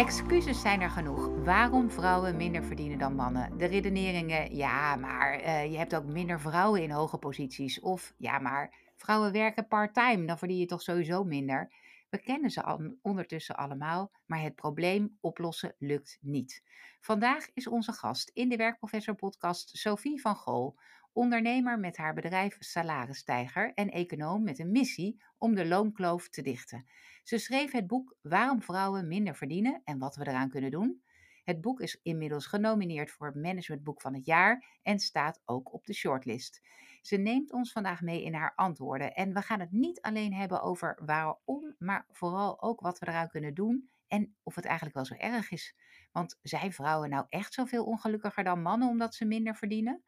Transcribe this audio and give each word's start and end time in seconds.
Excuses 0.00 0.60
zijn 0.60 0.80
er 0.80 0.90
genoeg. 0.90 1.44
Waarom 1.44 1.90
vrouwen 1.90 2.36
minder 2.36 2.64
verdienen 2.64 2.98
dan 2.98 3.14
mannen? 3.14 3.58
De 3.58 3.66
redeneringen, 3.66 4.56
ja, 4.56 4.96
maar 4.96 5.32
eh, 5.32 5.70
je 5.72 5.78
hebt 5.78 5.94
ook 5.94 6.04
minder 6.04 6.40
vrouwen 6.40 6.82
in 6.82 6.90
hoge 6.90 7.18
posities. 7.18 7.80
Of 7.80 8.14
ja, 8.16 8.38
maar 8.38 8.74
vrouwen 8.96 9.32
werken 9.32 9.68
part-time, 9.68 10.26
dan 10.26 10.38
verdien 10.38 10.58
je 10.58 10.66
toch 10.66 10.82
sowieso 10.82 11.24
minder. 11.24 11.72
We 12.10 12.18
kennen 12.18 12.50
ze 12.50 12.62
al, 12.62 12.96
ondertussen 13.02 13.56
allemaal, 13.56 14.10
maar 14.26 14.40
het 14.40 14.54
probleem 14.54 15.16
oplossen 15.20 15.74
lukt 15.78 16.18
niet. 16.20 16.62
Vandaag 17.00 17.50
is 17.54 17.66
onze 17.66 17.92
gast 17.92 18.30
in 18.34 18.48
de 18.48 18.56
Werkprofessor 18.56 19.14
podcast 19.14 19.76
Sophie 19.76 20.20
van 20.20 20.36
Gool, 20.36 20.78
ondernemer 21.12 21.78
met 21.78 21.96
haar 21.96 22.14
bedrijf 22.14 22.56
Salarisstijger 22.58 23.72
en 23.74 23.90
econoom 23.90 24.42
met 24.42 24.58
een 24.58 24.70
missie 24.70 25.22
om 25.38 25.54
de 25.54 25.66
loonkloof 25.66 26.28
te 26.28 26.42
dichten. 26.42 26.86
Ze 27.22 27.38
schreef 27.38 27.72
het 27.72 27.86
boek 27.86 28.16
Waarom 28.22 28.62
vrouwen 28.62 29.08
minder 29.08 29.36
verdienen 29.36 29.80
en 29.84 29.98
wat 29.98 30.16
we 30.16 30.28
eraan 30.28 30.48
kunnen 30.48 30.70
doen. 30.70 31.02
Het 31.44 31.60
boek 31.60 31.80
is 31.80 32.00
inmiddels 32.02 32.46
genomineerd 32.46 33.10
voor 33.10 33.38
Managementboek 33.38 34.00
van 34.00 34.14
het 34.14 34.24
jaar 34.24 34.78
en 34.82 34.98
staat 34.98 35.40
ook 35.44 35.72
op 35.72 35.86
de 35.86 35.94
shortlist. 35.94 36.60
Ze 37.00 37.16
neemt 37.16 37.52
ons 37.52 37.72
vandaag 37.72 38.00
mee 38.00 38.22
in 38.22 38.34
haar 38.34 38.52
antwoorden 38.54 39.14
en 39.14 39.32
we 39.32 39.42
gaan 39.42 39.60
het 39.60 39.72
niet 39.72 40.00
alleen 40.00 40.34
hebben 40.34 40.62
over 40.62 40.98
waarom, 41.04 41.74
maar 41.78 42.06
vooral 42.10 42.62
ook 42.62 42.80
wat 42.80 42.98
we 42.98 43.08
eraan 43.08 43.28
kunnen 43.28 43.54
doen 43.54 43.90
en 44.08 44.36
of 44.42 44.54
het 44.54 44.64
eigenlijk 44.64 44.96
wel 44.96 45.04
zo 45.04 45.14
erg 45.14 45.50
is. 45.50 45.76
Want 46.12 46.38
zijn 46.42 46.72
vrouwen 46.72 47.10
nou 47.10 47.26
echt 47.28 47.54
zoveel 47.54 47.84
ongelukkiger 47.84 48.44
dan 48.44 48.62
mannen 48.62 48.88
omdat 48.88 49.14
ze 49.14 49.24
minder 49.24 49.56
verdienen? 49.56 50.02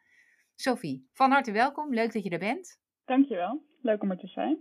Sophie, 0.62 1.08
van 1.12 1.30
harte 1.30 1.52
welkom. 1.52 1.94
Leuk 1.94 2.12
dat 2.12 2.24
je 2.24 2.30
er 2.30 2.38
bent. 2.38 2.80
Dankjewel. 3.04 3.62
Leuk 3.80 4.02
om 4.02 4.10
er 4.10 4.18
te 4.18 4.26
zijn. 4.26 4.58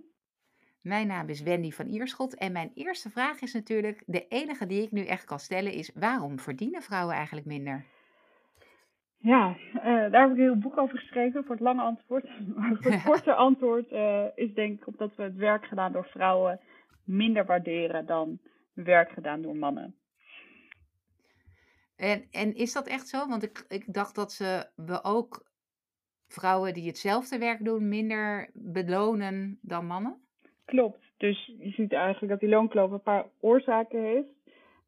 Mijn 0.82 1.08
naam 1.08 1.30
is 1.30 1.42
Wendy 1.42 1.72
van 1.72 1.88
Ierschot 1.88 2.36
en 2.36 2.52
mijn 2.52 2.72
eerste 2.74 3.10
vraag 3.10 3.42
is 3.42 3.54
natuurlijk, 3.54 4.04
de 4.06 4.28
enige 4.28 4.66
die 4.66 4.82
ik 4.82 4.92
nu 4.92 5.06
echt 5.06 5.26
kan 5.26 5.40
stellen, 5.40 5.72
is 5.72 5.92
waarom 5.94 6.40
verdienen 6.40 6.82
vrouwen 6.82 7.16
eigenlijk 7.16 7.48
minder? 7.48 7.86
Ja, 9.18 9.56
uh, 9.76 9.84
daar 9.84 10.22
heb 10.22 10.32
ik 10.32 10.38
een 10.38 10.44
heel 10.44 10.58
boek 10.58 10.78
over 10.78 10.98
geschreven 10.98 11.44
voor 11.44 11.56
het 11.56 11.64
lange 11.64 11.82
antwoord. 11.82 12.24
Maar 12.56 12.78
voor 12.82 12.92
het 12.92 13.04
korte 13.12 13.34
antwoord 13.34 13.92
uh, 13.92 14.26
is 14.36 14.54
denk 14.54 14.80
ik 14.80 14.88
omdat 14.88 15.16
we 15.16 15.24
het 15.24 15.36
werk 15.36 15.66
gedaan 15.66 15.92
door 15.92 16.06
vrouwen 16.06 16.60
minder 17.04 17.46
waarderen 17.46 18.06
dan 18.06 18.40
werk 18.74 19.12
gedaan 19.12 19.42
door 19.42 19.56
mannen. 19.56 19.96
En, 21.96 22.28
en 22.32 22.56
is 22.56 22.74
dat 22.74 22.88
echt 22.88 23.08
zo? 23.08 23.28
Want 23.28 23.44
ik, 23.44 23.66
ik 23.68 23.94
dacht 23.94 24.16
dat 24.16 24.32
ze, 24.32 24.70
we 24.76 25.04
ook 25.04 25.50
vrouwen 26.32 26.74
die 26.74 26.88
hetzelfde 26.88 27.38
werk 27.38 27.66
doen 27.66 27.88
minder 27.88 28.50
belonen 28.54 29.60
dan 29.62 29.86
mannen? 29.86 30.22
Klopt. 30.66 31.00
Dus 31.18 31.46
je 31.60 31.70
ziet 31.70 31.94
eigenlijk 31.94 32.32
dat 32.32 32.40
die 32.40 32.50
loonkloof 32.50 32.92
een 32.92 33.02
paar 33.02 33.26
oorzaken 33.40 34.04
heeft. 34.04 34.40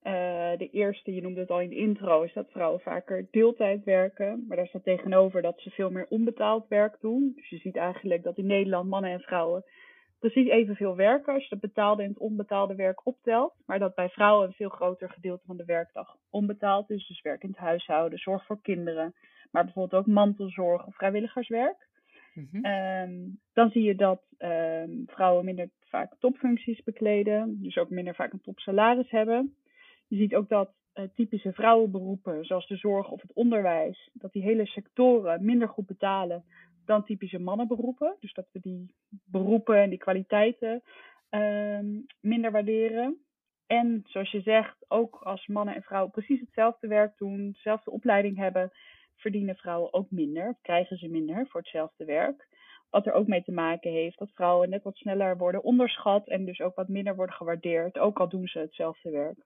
Uh, 0.03 0.57
de 0.57 0.69
eerste, 0.71 1.13
je 1.13 1.21
noemde 1.21 1.39
het 1.39 1.49
al 1.49 1.61
in 1.61 1.69
de 1.69 1.75
intro, 1.75 2.21
is 2.21 2.33
dat 2.33 2.51
vrouwen 2.51 2.79
vaker 2.79 3.27
deeltijd 3.31 3.83
werken. 3.83 4.45
Maar 4.47 4.57
daar 4.57 4.67
staat 4.67 4.83
tegenover 4.83 5.41
dat 5.41 5.59
ze 5.59 5.69
veel 5.69 5.89
meer 5.89 6.05
onbetaald 6.09 6.67
werk 6.67 6.97
doen. 6.99 7.33
Dus 7.35 7.49
je 7.49 7.57
ziet 7.57 7.75
eigenlijk 7.75 8.23
dat 8.23 8.37
in 8.37 8.45
Nederland 8.45 8.89
mannen 8.89 9.11
en 9.11 9.19
vrouwen 9.19 9.63
precies 10.29 10.49
evenveel 10.49 10.95
werken 10.95 11.33
als 11.33 11.43
je 11.43 11.49
het 11.49 11.59
betaalde 11.59 12.03
en 12.03 12.09
het 12.09 12.17
onbetaalde 12.17 12.75
werk 12.75 13.05
optelt. 13.05 13.53
Maar 13.65 13.79
dat 13.79 13.95
bij 13.95 14.09
vrouwen 14.09 14.47
een 14.47 14.53
veel 14.53 14.69
groter 14.69 15.09
gedeelte 15.09 15.45
van 15.45 15.57
de 15.57 15.65
werkdag 15.65 16.15
onbetaald 16.29 16.89
is. 16.89 17.07
Dus 17.07 17.21
werk 17.21 17.43
in 17.43 17.49
het 17.49 17.57
huishouden, 17.57 18.19
zorg 18.19 18.45
voor 18.45 18.61
kinderen. 18.61 19.13
Maar 19.53 19.63
bijvoorbeeld 19.63 20.01
ook 20.01 20.13
mantelzorg 20.13 20.85
of 20.85 20.95
vrijwilligerswerk. 20.95 21.87
Mm 22.33 23.41
dan 23.53 23.69
zie 23.69 23.83
je 23.83 23.95
dat 23.95 24.21
um, 24.37 25.03
vrouwen 25.05 25.45
minder 25.45 25.69
vaak 25.79 26.15
topfuncties 26.19 26.83
bekleden, 26.83 27.61
dus 27.61 27.77
ook 27.77 27.89
minder 27.89 28.15
vaak 28.15 28.33
een 28.33 28.41
topsalaris 28.41 29.09
hebben. 29.09 29.55
Je 30.07 30.17
ziet 30.17 30.35
ook 30.35 30.49
dat 30.49 30.73
uh, 30.95 31.05
typische 31.15 31.53
vrouwenberoepen, 31.53 32.45
zoals 32.45 32.67
de 32.67 32.75
zorg 32.75 33.09
of 33.09 33.21
het 33.21 33.33
onderwijs, 33.33 34.09
dat 34.13 34.31
die 34.31 34.43
hele 34.43 34.65
sectoren 34.65 35.45
minder 35.45 35.67
goed 35.67 35.85
betalen 35.85 36.43
dan 36.85 37.05
typische 37.05 37.39
mannenberoepen. 37.39 38.15
Dus 38.19 38.33
dat 38.33 38.47
we 38.51 38.59
die 38.59 38.93
beroepen 39.25 39.77
en 39.77 39.89
die 39.89 39.99
kwaliteiten 39.99 40.83
um, 41.29 42.05
minder 42.19 42.51
waarderen. 42.51 43.17
En 43.67 44.01
zoals 44.05 44.31
je 44.31 44.41
zegt, 44.41 44.85
ook 44.87 45.15
als 45.15 45.47
mannen 45.47 45.75
en 45.75 45.83
vrouwen 45.83 46.11
precies 46.11 46.39
hetzelfde 46.39 46.87
werk 46.87 47.17
doen, 47.17 47.51
dezelfde 47.51 47.91
opleiding 47.91 48.37
hebben, 48.37 48.71
verdienen 49.15 49.55
vrouwen 49.55 49.93
ook 49.93 50.11
minder, 50.11 50.49
of 50.49 50.61
krijgen 50.61 50.97
ze 50.97 51.07
minder 51.07 51.47
voor 51.47 51.61
hetzelfde 51.61 52.05
werk. 52.05 52.47
Wat 52.89 53.05
er 53.05 53.13
ook 53.13 53.27
mee 53.27 53.43
te 53.43 53.51
maken 53.51 53.91
heeft 53.91 54.17
dat 54.17 54.31
vrouwen 54.33 54.69
net 54.69 54.83
wat 54.83 54.95
sneller 54.95 55.37
worden 55.37 55.63
onderschat 55.63 56.27
en 56.27 56.45
dus 56.45 56.61
ook 56.61 56.75
wat 56.75 56.87
minder 56.87 57.15
worden 57.15 57.35
gewaardeerd, 57.35 57.99
ook 57.99 58.19
al 58.19 58.29
doen 58.29 58.47
ze 58.47 58.59
hetzelfde 58.59 59.09
werk. 59.09 59.45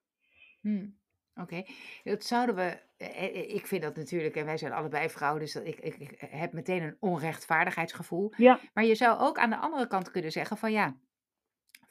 Hmm. 0.61 0.97
Oké, 1.41 1.63
dat 2.03 2.23
zouden 2.23 2.55
we. 2.55 2.79
Eh, 2.97 3.23
eh, 3.23 3.55
ik 3.55 3.67
vind 3.67 3.81
dat 3.81 3.95
natuurlijk, 3.95 4.35
en 4.35 4.45
wij 4.45 4.57
zijn 4.57 4.71
allebei 4.71 5.09
vrouwen, 5.09 5.41
dus 5.41 5.55
ik, 5.55 5.79
ik, 5.79 5.95
ik 5.95 6.17
heb 6.19 6.53
meteen 6.53 6.83
een 6.83 6.97
onrechtvaardigheidsgevoel. 6.99 8.33
Ja. 8.37 8.59
Maar 8.73 8.85
je 8.85 8.95
zou 8.95 9.19
ook 9.19 9.37
aan 9.37 9.49
de 9.49 9.57
andere 9.57 9.87
kant 9.87 10.11
kunnen 10.11 10.31
zeggen: 10.31 10.57
van 10.57 10.71
ja, 10.71 10.95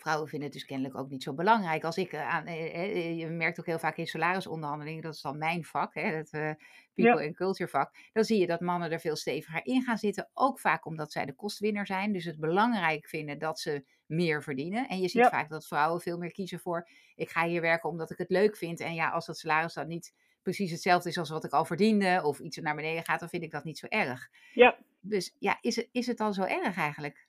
vrouwen 0.07 0.29
vinden 0.29 0.49
het 0.49 0.59
dus 0.59 0.67
kennelijk 0.67 0.97
ook 0.99 1.09
niet 1.11 1.23
zo 1.23 1.35
belangrijk. 1.35 1.85
Als 1.85 1.97
ik 1.97 2.13
eh, 2.13 2.29
aan, 2.29 2.47
eh, 2.47 2.75
eh, 2.75 3.19
je 3.19 3.27
merkt 3.27 3.61
ook 3.61 3.67
heel 3.67 3.79
vaak 3.79 3.97
in 3.97 4.07
salarisonderhandelingen, 4.07 5.03
dat 5.03 5.15
is 5.15 5.21
dan 5.21 5.39
mijn 5.39 5.65
vak, 5.65 5.95
hè, 5.95 6.01
het 6.01 6.33
uh, 6.33 6.51
people 6.95 7.21
ja. 7.21 7.27
and 7.27 7.37
culture 7.37 7.71
vak. 7.71 7.95
Dan 8.13 8.25
zie 8.25 8.41
je 8.41 8.47
dat 8.47 8.61
mannen 8.61 8.91
er 8.91 9.01
veel 9.01 9.17
steviger 9.17 9.61
in 9.67 9.83
gaan 9.83 9.99
zitten. 9.99 10.31
Ook 10.33 10.61
vaak 10.61 10.87
omdat 10.87 11.13
zij 11.13 11.27
de 11.27 11.35
kostwinner 11.35 11.87
zijn. 11.87 12.13
Dus 12.13 12.25
het 12.25 12.41
belangrijk 12.41 13.07
vinden 13.09 13.39
dat 13.39 13.61
ze 13.61 13.85
meer 14.07 14.43
verdienen. 14.43 14.89
En 14.89 15.01
je 15.01 15.09
ziet 15.09 15.23
Ja. 15.23 15.31
vaak 15.31 15.49
dat 15.49 15.67
vrouwen 15.67 16.01
veel 16.01 16.19
meer 16.19 16.33
kiezen 16.33 16.61
voor: 16.61 16.89
ik 17.15 17.31
ga 17.31 17.47
hier 17.47 17.61
werken 17.61 17.91
omdat 17.91 18.11
ik 18.11 18.19
het 18.19 18.31
leuk 18.31 18.57
vind. 18.57 18.81
En 18.81 18.95
ja, 18.95 19.11
als 19.11 19.27
dat 19.27 19.39
salaris 19.39 19.75
dan 19.75 19.89
niet 19.89 20.15
precies 20.43 20.71
hetzelfde 20.71 21.09
is 21.09 21.19
als 21.19 21.31
wat 21.31 21.45
ik 21.45 21.53
al 21.53 21.65
verdiende, 21.65 22.21
of 22.25 22.39
iets 22.39 22.57
naar 22.57 22.75
beneden 22.75 23.05
gaat, 23.05 23.21
dan 23.21 23.29
vind 23.29 23.43
ik 23.43 23.51
dat 23.51 23.65
niet 23.65 23.79
zo 23.79 23.87
erg. 23.87 24.29
Ja. 24.53 24.77
Dus 25.01 25.37
ja, 25.39 25.59
is 25.61 25.77
het, 25.77 25.89
is 25.93 26.07
het 26.07 26.17
dan 26.17 26.35
zo 26.35 26.43
erg 26.43 26.77
eigenlijk? 26.77 27.26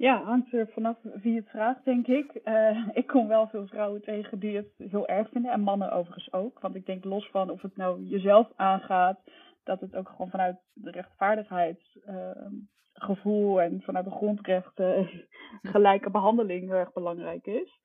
Ja, 0.00 0.22
hangt 0.22 0.52
er 0.52 0.68
vanaf 0.72 0.96
wie 1.02 1.36
het 1.36 1.48
vraagt, 1.48 1.84
denk 1.84 2.06
ik. 2.06 2.34
Eh, 2.34 2.88
ik 2.92 3.06
kom 3.06 3.28
wel 3.28 3.48
veel 3.48 3.66
vrouwen 3.66 4.02
tegen 4.02 4.38
die 4.38 4.56
het 4.56 4.68
heel 4.76 5.06
erg 5.06 5.28
vinden. 5.28 5.52
En 5.52 5.60
mannen 5.60 5.92
overigens 5.92 6.32
ook. 6.32 6.60
Want 6.60 6.74
ik 6.74 6.86
denk 6.86 7.04
los 7.04 7.30
van 7.30 7.50
of 7.50 7.62
het 7.62 7.76
nou 7.76 8.04
jezelf 8.04 8.48
aangaat, 8.56 9.20
dat 9.64 9.80
het 9.80 9.96
ook 9.96 10.08
gewoon 10.08 10.30
vanuit 10.30 10.56
de 10.72 10.90
rechtvaardigheidsgevoel 10.90 13.60
en 13.60 13.82
vanuit 13.82 14.04
de 14.04 14.10
grondrechten 14.10 15.08
gelijke 15.72 16.10
behandeling 16.10 16.68
heel 16.68 16.78
erg 16.78 16.92
belangrijk 16.92 17.46
is. 17.46 17.78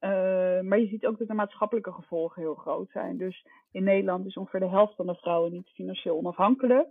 Uh, 0.00 0.10
maar 0.60 0.78
je 0.78 0.88
ziet 0.88 1.06
ook 1.06 1.18
dat 1.18 1.28
de 1.28 1.34
maatschappelijke 1.34 1.92
gevolgen 1.92 2.42
heel 2.42 2.54
groot 2.54 2.90
zijn. 2.90 3.16
Dus 3.16 3.46
in 3.72 3.84
Nederland 3.84 4.26
is 4.26 4.36
ongeveer 4.36 4.60
de 4.60 4.68
helft 4.68 4.94
van 4.94 5.06
de 5.06 5.14
vrouwen 5.14 5.52
niet 5.52 5.68
financieel 5.68 6.16
onafhankelijk. 6.16 6.88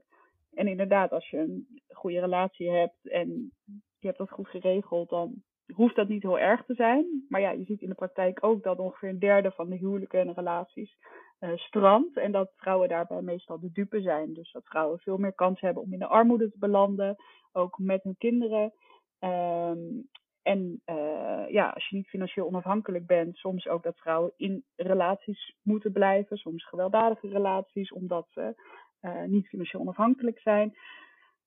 En 0.54 0.68
inderdaad, 0.68 1.12
als 1.12 1.30
je 1.30 1.38
een 1.38 1.82
goede 1.88 2.20
relatie 2.20 2.70
hebt 2.70 3.10
en 3.10 3.52
je 4.00 4.08
hebt 4.08 4.18
dat 4.18 4.30
goed 4.30 4.48
geregeld, 4.48 5.10
dan 5.10 5.44
hoeft 5.74 5.96
dat 5.96 6.08
niet 6.08 6.22
heel 6.22 6.40
erg 6.40 6.66
te 6.66 6.74
zijn. 6.74 7.26
Maar 7.30 7.42
ja, 7.42 7.52
je 7.52 7.64
ziet 7.64 7.82
in 7.82 7.90
de 7.90 7.96
praktijk 7.96 8.44
ook 8.44 8.64
dat 8.64 8.80
ongeveer 8.80 9.10
een 9.10 9.20
derde 9.20 9.52
van 9.52 9.70
de 9.70 9.76
huwelijken 9.76 10.20
en 10.20 10.34
relaties 10.34 10.98
uh, 11.40 11.50
strandt. 11.56 12.18
En 12.18 12.32
dat 12.32 12.54
vrouwen 12.56 12.90
daarbij 12.90 13.22
meestal 13.22 13.60
de 13.60 13.72
dupe 13.72 14.02
zijn. 14.02 14.34
Dus 14.34 14.52
dat 14.52 14.66
vrouwen 14.66 15.00
veel 15.00 15.18
meer 15.18 15.34
kans 15.34 15.60
hebben 15.60 15.84
om 15.84 15.94
in 15.94 16.00
de 16.00 16.08
armoede 16.08 16.52
te 16.52 16.58
belanden, 16.58 17.16
ook 17.52 17.78
met 17.78 18.04
hun 18.04 18.16
kinderen. 18.18 18.74
Um, 19.20 20.10
en 20.42 20.82
uh, 20.86 21.50
ja, 21.50 21.70
als 21.70 21.90
je 21.90 21.96
niet 21.96 22.08
financieel 22.08 22.48
onafhankelijk 22.48 23.06
bent, 23.06 23.38
soms 23.38 23.68
ook 23.68 23.84
dat 23.84 23.98
vrouwen 23.98 24.34
in 24.36 24.64
relaties 24.76 25.56
moeten 25.64 25.92
blijven, 25.92 26.38
soms 26.38 26.68
gewelddadige 26.68 27.28
relaties, 27.28 27.92
omdat 27.92 28.28
ze 28.30 28.56
uh, 29.02 29.24
niet 29.24 29.48
financieel 29.48 29.82
onafhankelijk 29.82 30.40
zijn. 30.40 30.78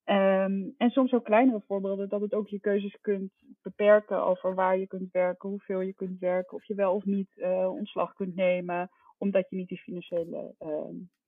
Um, 0.05 0.75
en 0.79 0.91
soms 0.91 1.13
ook 1.13 1.25
kleinere 1.25 1.63
voorbeelden, 1.67 2.09
dat 2.09 2.21
het 2.21 2.35
ook 2.35 2.49
je 2.49 2.61
keuzes 2.61 2.99
kunt 3.01 3.33
beperken 3.63 4.25
over 4.25 4.55
waar 4.55 4.79
je 4.79 4.87
kunt 4.87 5.11
werken, 5.13 5.49
hoeveel 5.49 5.81
je 5.81 5.95
kunt 5.95 6.19
werken, 6.19 6.57
of 6.57 6.65
je 6.65 6.75
wel 6.75 6.95
of 6.95 7.05
niet 7.05 7.31
uh, 7.37 7.71
ontslag 7.71 8.15
kunt 8.15 8.35
nemen, 8.35 8.91
omdat 9.19 9.51
je 9.51 9.57
niet 9.57 9.69
die 9.69 9.79
financiële 9.81 10.55
uh, 10.61 10.69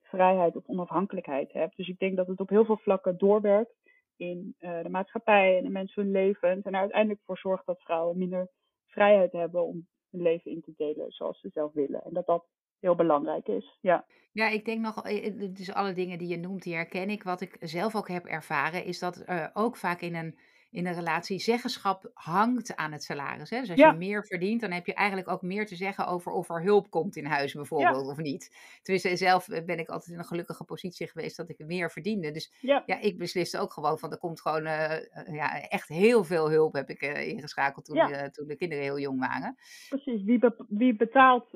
vrijheid 0.02 0.56
of 0.56 0.66
onafhankelijkheid 0.66 1.52
hebt. 1.52 1.76
Dus 1.76 1.88
ik 1.88 1.98
denk 1.98 2.16
dat 2.16 2.26
het 2.26 2.40
op 2.40 2.48
heel 2.48 2.64
veel 2.64 2.76
vlakken 2.76 3.18
doorwerkt 3.18 3.74
in 4.16 4.54
uh, 4.60 4.82
de 4.82 4.88
maatschappij 4.88 5.58
en 5.58 5.64
in 5.64 5.72
mensen 5.72 6.02
hun 6.02 6.12
levens. 6.12 6.64
En 6.64 6.72
er 6.72 6.80
uiteindelijk 6.80 7.20
voor 7.24 7.38
zorgt 7.38 7.66
dat 7.66 7.82
vrouwen 7.82 8.18
minder 8.18 8.48
vrijheid 8.86 9.32
hebben 9.32 9.64
om 9.66 9.86
hun 10.10 10.22
leven 10.22 10.50
in 10.50 10.60
te 10.60 10.72
delen 10.76 11.10
zoals 11.10 11.40
ze 11.40 11.48
zelf 11.48 11.72
willen. 11.72 12.02
En 12.02 12.12
dat 12.12 12.26
dat 12.26 12.46
heel 12.82 12.94
belangrijk 12.94 13.48
is. 13.48 13.78
Ja. 13.80 14.04
Ja, 14.32 14.48
ik 14.48 14.64
denk 14.64 14.80
nog, 14.80 15.02
dus 15.50 15.72
alle 15.72 15.92
dingen 15.92 16.18
die 16.18 16.28
je 16.28 16.38
noemt, 16.38 16.62
die 16.62 16.74
herken 16.74 17.10
ik. 17.10 17.22
Wat 17.22 17.40
ik 17.40 17.56
zelf 17.60 17.96
ook 17.96 18.08
heb 18.08 18.24
ervaren, 18.24 18.84
is 18.84 18.98
dat 18.98 19.24
uh, 19.28 19.46
ook 19.52 19.76
vaak 19.76 20.00
in 20.00 20.14
een, 20.14 20.38
in 20.72 20.86
een 20.86 20.94
relatie, 20.94 21.38
zeggenschap 21.38 22.10
hangt 22.14 22.76
aan 22.76 22.92
het 22.92 23.02
salaris. 23.02 23.50
Hè? 23.50 23.60
Dus 23.60 23.70
als 23.70 23.78
Ja. 23.78 23.90
je 23.90 23.96
meer 23.98 24.26
verdient, 24.26 24.60
dan 24.60 24.70
heb 24.70 24.86
je 24.86 24.94
eigenlijk 24.94 25.28
ook 25.28 25.42
meer 25.42 25.66
te 25.66 25.76
zeggen 25.76 26.06
over 26.06 26.32
of 26.32 26.48
er 26.50 26.62
hulp 26.62 26.90
komt 26.90 27.16
in 27.16 27.24
huis 27.24 27.52
bijvoorbeeld, 27.54 28.06
of 28.06 28.16
niet. 28.16 28.56
Tenminste, 28.82 29.16
zelf 29.16 29.48
eh, 29.48 29.64
ben 29.64 29.78
ik 29.78 29.88
altijd 29.88 30.12
in 30.12 30.18
een 30.18 30.24
gelukkige 30.24 30.64
positie 30.64 31.08
geweest 31.08 31.36
dat 31.36 31.48
ik 31.48 31.58
meer 31.66 31.90
verdiende. 31.90 32.30
Dus 32.30 32.52
Ja. 32.60 32.82
ja, 32.86 33.00
ik 33.00 33.18
besliste 33.18 33.58
ook 33.58 33.72
gewoon 33.72 33.98
van, 33.98 34.10
er 34.10 34.18
komt 34.18 34.40
gewoon 34.40 34.64
eh, 34.66 34.92
eh, 34.96 35.34
ja, 35.34 35.60
echt 35.60 35.88
heel 35.88 36.24
veel 36.24 36.50
hulp 36.50 36.72
heb 36.74 36.90
ik 36.90 37.02
ingeschakeld 37.02 37.84
toen, 37.84 38.30
toen 38.32 38.46
de 38.46 38.56
kinderen 38.56 38.84
heel 38.84 38.98
jong 38.98 39.18
waren. 39.20 39.56
Precies. 39.88 40.22
Wie, 40.24 40.40
wie 40.68 40.96
betaalt, 40.96 41.50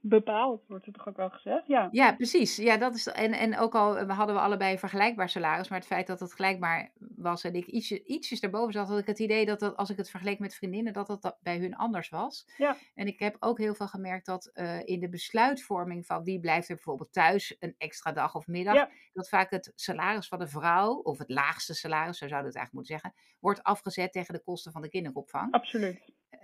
bepaalt, 0.00 0.64
wordt 0.68 0.86
er 0.86 0.92
toch 0.92 1.08
ook 1.08 1.16
wel 1.16 1.30
gezegd? 1.30 1.66
Ja. 1.66 1.88
Ja, 1.90 2.12
precies. 2.14 2.56
Ja, 2.56 2.76
dat 2.76 2.94
is, 2.94 3.06
en, 3.06 3.32
en 3.32 3.58
ook 3.58 3.74
al 3.74 3.96
hadden 4.06 4.34
we 4.34 4.40
allebei 4.40 4.72
een 4.72 4.78
vergelijkbaar 4.78 5.28
salaris, 5.28 5.68
maar 5.68 5.78
het 5.78 5.86
feit 5.88 6.06
dat 6.06 6.20
het 6.20 6.32
gelijkbaar 6.32 6.90
was 7.28 7.44
en 7.44 7.54
ik 7.54 7.66
ietsje, 7.66 8.04
ietsjes 8.04 8.40
erboven 8.40 8.72
zat, 8.72 8.88
had 8.88 8.98
ik 8.98 9.06
het 9.06 9.18
idee 9.18 9.46
dat, 9.46 9.60
dat 9.60 9.76
als 9.76 9.90
ik 9.90 9.96
het 9.96 10.10
vergeleek 10.10 10.38
met 10.38 10.54
vriendinnen, 10.54 10.92
dat 10.92 11.06
dat 11.06 11.22
da- 11.22 11.36
bij 11.42 11.58
hun 11.58 11.76
anders 11.76 12.08
was. 12.08 12.48
Ja. 12.56 12.76
En 12.94 13.06
ik 13.06 13.18
heb 13.18 13.36
ook 13.40 13.58
heel 13.58 13.74
veel 13.74 13.88
gemerkt 13.88 14.26
dat 14.26 14.46
eh, 14.46 14.78
in 14.84 15.00
de 15.00 15.08
besluitvorming 15.08 16.06
van 16.06 16.24
wie 16.24 16.40
blijft 16.40 16.68
er 16.68 16.74
bijvoorbeeld 16.74 17.12
thuis 17.12 17.56
een 17.58 17.74
extra 17.78 18.12
dag 18.12 18.34
of 18.34 18.46
middag, 18.46 18.74
Ja. 18.74 18.90
dat 19.12 19.28
vaak 19.28 19.50
het 19.50 19.72
salaris 19.74 20.28
van 20.28 20.38
de 20.38 20.48
vrouw, 20.48 20.94
of 20.94 21.18
het 21.18 21.30
laagste 21.30 21.74
salaris, 21.74 22.18
zo 22.18 22.28
zouden 22.28 22.52
we 22.52 22.58
het 22.58 22.66
eigenlijk 22.66 22.72
moeten 22.72 22.94
zeggen, 23.12 23.36
wordt 23.40 23.62
afgezet 23.62 24.12
tegen 24.12 24.34
de 24.34 24.42
kosten 24.42 24.72
van 24.72 24.82
de 24.82 24.88
kinderopvang. 24.88 25.52
Absoluut. 25.52 26.00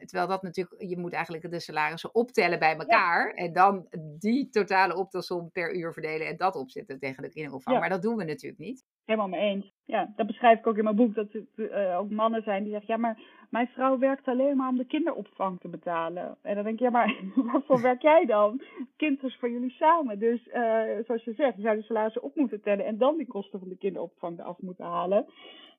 Terwijl 0.07 0.29
dat 0.29 0.43
natuurlijk, 0.43 0.83
je 0.83 0.99
moet 0.99 1.13
eigenlijk 1.13 1.51
de 1.51 1.61
salarissen 1.61 2.15
optellen 2.15 2.59
bij 2.59 2.77
elkaar. 2.77 3.31
En 3.35 3.53
dan 3.53 3.87
die 4.19 4.49
totale 4.51 4.97
optelsom 4.97 5.51
per 5.51 5.75
uur 5.75 5.93
verdelen 5.93 6.27
en 6.27 6.37
dat 6.37 6.57
opzetten 6.57 6.99
tegen 6.99 7.23
de 7.23 7.31
kinderopvang. 7.31 7.77
Ja. 7.77 7.81
Maar 7.81 7.91
dat 7.91 8.03
doen 8.03 8.17
we 8.17 8.25
natuurlijk 8.25 8.63
niet. 8.63 8.85
Helemaal 9.05 9.29
mee 9.29 9.41
eens. 9.41 9.73
Ja, 9.85 10.13
dat 10.17 10.27
beschrijf 10.27 10.59
ik 10.59 10.67
ook 10.67 10.77
in 10.77 10.85
mijn 10.85 10.97
boek. 10.97 11.15
Dat 11.15 11.33
het 11.33 11.71
eh, 11.71 11.99
ook 11.99 12.11
mannen 12.11 12.43
zijn 12.43 12.63
die 12.63 12.73
zeggen: 12.73 12.95
Ja, 12.95 13.01
maar 13.01 13.21
mijn 13.51 13.67
vrouw 13.67 13.99
werkt 13.99 14.29
alleen 14.29 14.57
maar 14.57 14.69
om 14.69 14.77
de 14.77 14.87
kinderopvang 14.87 15.61
te 15.61 15.69
betalen. 15.69 16.39
En 16.43 16.55
dan 16.55 16.65
denk 16.65 16.77
ik: 16.77 16.83
Ja, 16.83 16.91
maar 16.91 17.21
waarvoor 17.53 17.81
werk 17.81 18.03
jij 18.03 18.25
dan? 18.25 18.63
Kind 18.97 19.23
is 19.23 19.37
voor 19.37 19.51
jullie 19.51 19.71
samen. 19.71 20.19
Dus 20.19 20.49
eh, 20.49 20.83
zoals 21.07 21.25
je 21.25 21.33
zegt, 21.33 21.57
je 21.57 21.63
zou 21.63 21.77
de 21.77 21.83
salarissen 21.83 22.23
op 22.23 22.37
moeten 22.37 22.63
tellen 22.63 22.87
en 22.87 22.99
dan 22.99 23.17
die 23.17 23.27
kosten 23.27 23.59
van 23.59 23.69
de 23.69 23.77
kinderopvang 23.77 24.39
eraf 24.39 24.61
moeten 24.61 24.85
halen. 24.85 25.27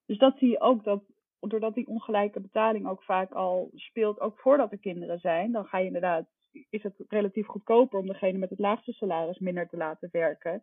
Dus 0.05 0.17
dat 0.17 0.37
zie 0.37 0.49
je 0.49 0.59
ook 0.59 0.83
dat. 0.83 1.03
Doordat 1.47 1.73
die 1.73 1.87
ongelijke 1.87 2.39
betaling 2.39 2.87
ook 2.87 3.03
vaak 3.03 3.31
al 3.31 3.69
speelt, 3.73 4.19
ook 4.19 4.39
voordat 4.39 4.71
er 4.71 4.77
kinderen 4.77 5.19
zijn, 5.19 5.51
dan 5.51 5.65
ga 5.65 5.77
je 5.77 5.85
inderdaad, 5.85 6.25
is 6.69 6.83
het 6.83 7.03
relatief 7.07 7.45
goedkoper 7.45 7.99
om 7.99 8.07
degene 8.07 8.37
met 8.37 8.49
het 8.49 8.59
laagste 8.59 8.91
salaris 8.91 9.39
minder 9.39 9.67
te 9.67 9.77
laten 9.77 10.09
werken. 10.11 10.61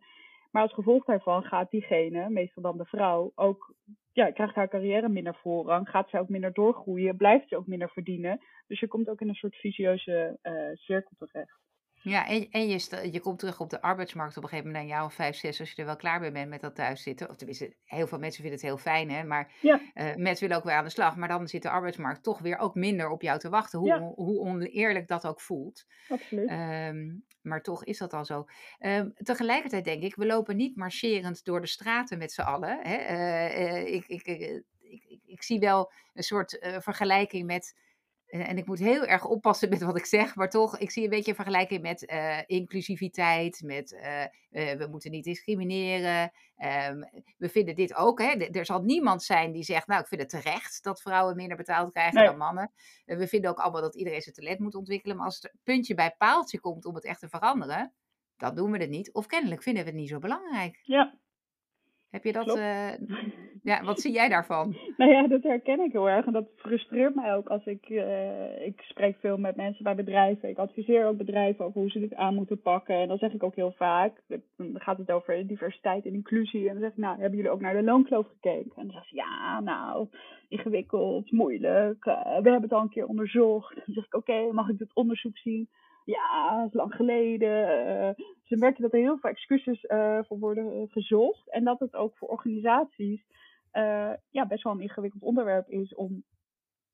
Maar 0.51 0.61
als 0.61 0.73
gevolg 0.73 1.05
daarvan 1.05 1.43
gaat 1.43 1.71
diegene, 1.71 2.29
meestal 2.29 2.63
dan 2.63 2.77
de 2.77 2.85
vrouw, 2.85 3.31
ook, 3.35 3.73
ja, 4.11 4.31
krijgt 4.31 4.55
haar 4.55 4.67
carrière 4.67 5.09
minder 5.09 5.35
voorrang, 5.35 5.89
gaat 5.89 6.09
zij 6.09 6.19
ook 6.19 6.29
minder 6.29 6.53
doorgroeien, 6.53 7.17
blijft 7.17 7.47
ze 7.47 7.57
ook 7.57 7.67
minder 7.67 7.89
verdienen. 7.89 8.39
Dus 8.67 8.79
je 8.79 8.87
komt 8.87 9.09
ook 9.09 9.21
in 9.21 9.29
een 9.29 9.35
soort 9.35 9.55
visieuze 9.55 10.37
eh, 10.41 10.53
cirkel 10.73 11.15
terecht. 11.17 11.60
Ja, 12.03 12.27
en, 12.27 12.47
en 12.51 12.67
je, 12.69 12.79
sta- 12.79 13.01
je 13.01 13.19
komt 13.19 13.39
terug 13.39 13.59
op 13.59 13.69
de 13.69 13.81
arbeidsmarkt 13.81 14.37
op 14.37 14.43
een 14.43 14.49
gegeven 14.49 14.71
moment, 14.71 14.87
na 14.87 14.91
een 14.93 14.97
jaar 14.99 15.07
of 15.09 15.13
vijf, 15.13 15.35
zes, 15.35 15.59
als 15.59 15.71
je 15.71 15.75
er 15.81 15.85
wel 15.85 15.95
klaar 15.95 16.19
mee 16.19 16.31
bent 16.31 16.49
met 16.49 16.61
dat 16.61 16.75
thuiszitten. 16.75 17.29
Of 17.29 17.35
tenminste, 17.35 17.75
heel 17.85 18.07
veel 18.07 18.19
mensen 18.19 18.41
vinden 18.41 18.59
het 18.59 18.67
heel 18.67 18.77
fijn, 18.77 19.11
hè. 19.11 19.23
Maar 19.23 19.51
Ja, 19.61 19.81
eh 19.93 20.15
mensen 20.15 20.43
willen 20.47 20.57
ook 20.57 20.67
weer 20.67 20.73
aan 20.75 20.83
de 20.83 20.89
slag. 20.89 21.15
Maar 21.15 21.27
dan 21.27 21.47
zit 21.47 21.61
de 21.61 21.69
arbeidsmarkt 21.69 22.23
toch 22.23 22.39
weer 22.39 22.57
ook 22.57 22.75
minder 22.75 23.09
op 23.09 23.21
jou 23.21 23.39
te 23.39 23.49
wachten. 23.49 23.79
Hoe, 23.79 23.87
Ja. 23.87 23.99
hoe 23.99 24.39
oneerlijk 24.39 25.07
dat 25.07 25.27
ook 25.27 25.41
voelt. 25.41 25.85
absoluut. 26.09 26.49
Ehm, 26.49 27.09
maar 27.41 27.61
toch 27.61 27.83
is 27.85 27.97
dat 27.97 28.13
al 28.13 28.25
zo. 28.25 28.45
Ehm, 28.79 29.09
tegelijkertijd 29.15 29.83
denk 29.83 30.03
ik, 30.03 30.15
we 30.15 30.25
lopen 30.25 30.55
niet 30.55 30.75
marcherend 30.75 31.45
door 31.45 31.61
de 31.61 31.67
straten 31.67 32.17
met 32.17 32.31
z'n 32.31 32.41
allen. 32.41 32.79
Hè? 32.83 32.95
Eh, 32.95 33.67
eh, 33.77 33.93
ik, 33.93 34.05
ik, 34.07 34.25
ik, 34.27 34.63
ik, 34.79 35.03
ik, 35.07 35.19
ik 35.25 35.43
zie 35.43 35.59
wel 35.59 35.91
een 36.13 36.23
soort 36.23 36.59
eh, 36.59 36.79
vergelijking 36.79 37.45
met. 37.45 37.75
En 38.31 38.57
ik 38.57 38.65
moet 38.65 38.79
heel 38.79 39.05
erg 39.05 39.25
oppassen 39.25 39.69
met 39.69 39.81
wat 39.81 39.97
ik 39.97 40.05
zeg, 40.05 40.35
maar 40.35 40.49
toch, 40.49 40.77
ik 40.77 40.91
zie 40.91 41.03
een 41.03 41.09
beetje 41.09 41.29
een 41.29 41.35
vergelijking 41.35 41.81
met 41.81 42.05
eh, 42.05 42.37
inclusiviteit, 42.45 43.61
met 43.65 43.93
eh, 43.93 44.23
eh, 44.23 44.77
we 44.77 44.87
moeten 44.89 45.11
niet 45.11 45.23
discrimineren. 45.23 46.31
Ehm, 46.55 47.03
we 47.37 47.49
vinden 47.49 47.75
dit 47.75 47.95
ook, 47.95 48.21
hè. 48.21 48.27
Er 48.27 48.65
zal 48.65 48.81
niemand 48.81 49.23
zijn 49.23 49.51
die 49.51 49.63
zegt, 49.63 49.87
nou, 49.87 50.01
ik 50.01 50.07
vind 50.07 50.21
het 50.21 50.29
terecht 50.29 50.83
dat 50.83 51.01
vrouwen 51.01 51.35
minder 51.35 51.57
betaald 51.57 51.91
krijgen 51.91 52.15
Nee. 52.19 52.25
dan 52.27 52.37
mannen. 52.37 52.71
We 53.05 53.27
vinden 53.27 53.49
ook 53.49 53.59
allemaal 53.59 53.81
dat 53.81 53.95
iedereen 53.95 54.21
zijn 54.21 54.35
talent 54.35 54.59
moet 54.59 54.75
ontwikkelen. 54.75 55.15
Maar 55.15 55.25
als 55.25 55.41
het 55.41 55.53
puntje 55.63 55.93
bij 55.93 56.15
paaltje 56.17 56.59
komt 56.59 56.85
om 56.85 56.95
het 56.95 57.05
echt 57.05 57.19
te 57.19 57.29
veranderen, 57.29 57.93
dan 58.37 58.55
doen 58.55 58.71
we 58.71 58.77
het 58.77 58.89
niet. 58.89 59.13
Of 59.13 59.25
kennelijk 59.25 59.63
vinden 59.63 59.83
we 59.83 59.89
het 59.89 59.99
niet 59.99 60.09
zo 60.09 60.19
belangrijk. 60.19 60.79
Ja, 60.83 61.17
Heb 62.09 62.23
je 62.23 62.31
dat, 62.31 62.47
ja, 63.63 63.83
wat 63.83 63.99
zie 63.99 64.11
jij 64.13 64.29
daarvan? 64.29 64.75
Nou 64.97 65.11
ja, 65.11 65.27
dat 65.27 65.43
herken 65.43 65.79
ik 65.79 65.91
heel 65.91 66.09
erg. 66.09 66.25
En 66.25 66.33
dat 66.33 66.47
frustreert 66.55 67.15
mij 67.15 67.35
ook 67.35 67.47
als 67.47 67.65
ik... 67.65 67.89
eh, 67.89 68.65
ik 68.65 68.81
spreek 68.81 69.17
veel 69.19 69.37
met 69.37 69.55
mensen 69.55 69.83
bij 69.83 69.95
bedrijven. 69.95 70.49
Ik 70.49 70.57
adviseer 70.57 71.05
ook 71.05 71.17
bedrijven 71.17 71.65
over 71.65 71.81
hoe 71.81 71.89
ze 71.89 71.99
dit 71.99 72.15
aan 72.15 72.35
moeten 72.35 72.61
pakken. 72.61 72.95
En 72.95 73.07
dan 73.07 73.17
zeg 73.17 73.33
ik 73.33 73.43
ook 73.43 73.55
heel 73.55 73.71
vaak... 73.77 74.21
Dan 74.27 74.41
gaat 74.73 74.97
het 74.97 75.11
over 75.11 75.47
diversiteit 75.47 76.05
en 76.05 76.13
inclusie. 76.13 76.67
En 76.67 76.73
dan 76.73 76.81
zeg 76.81 76.91
ik, 76.91 76.97
nou, 76.97 77.19
hebben 77.19 77.37
jullie 77.37 77.51
ook 77.53 77.61
naar 77.61 77.73
de 77.73 77.83
loonkloof 77.83 78.27
gekeken? 78.27 78.71
En 78.75 78.83
dan 78.83 78.91
zeggen 78.91 79.09
ze, 79.09 79.15
ja, 79.15 79.59
nou, 79.59 80.07
ingewikkeld, 80.49 81.31
moeilijk. 81.31 82.05
eh, 82.05 82.23
we 82.23 82.31
hebben 82.49 82.61
het 82.61 82.73
al 82.73 82.81
een 82.81 82.89
keer 82.89 83.05
onderzocht. 83.07 83.75
Dan 83.75 83.93
zeg 83.95 84.05
ik, 84.05 84.15
oké, 84.15 84.51
mag 84.51 84.69
ik 84.69 84.77
dit 84.77 84.91
onderzoek 84.93 85.37
zien? 85.37 85.69
Ja, 86.05 86.57
dat 86.57 86.67
is 86.67 86.73
lang 86.73 86.93
geleden. 86.93 87.67
eh, 87.87 88.09
ze 88.43 88.57
merken 88.57 88.81
dat 88.81 88.93
er 88.93 88.99
heel 88.99 89.17
veel 89.17 89.29
excuses 89.29 89.85
voor 90.27 90.39
worden 90.39 90.87
gezocht. 90.91 91.49
En 91.49 91.63
dat 91.63 91.79
het 91.79 91.95
ook 91.95 92.17
voor 92.17 92.27
organisaties 92.27 93.21
eh, 93.71 94.11
ja, 94.29 94.45
best 94.47 94.63
wel 94.63 94.73
een 94.73 94.81
ingewikkeld 94.81 95.23
onderwerp 95.23 95.69
is 95.69 95.95
om 95.95 96.23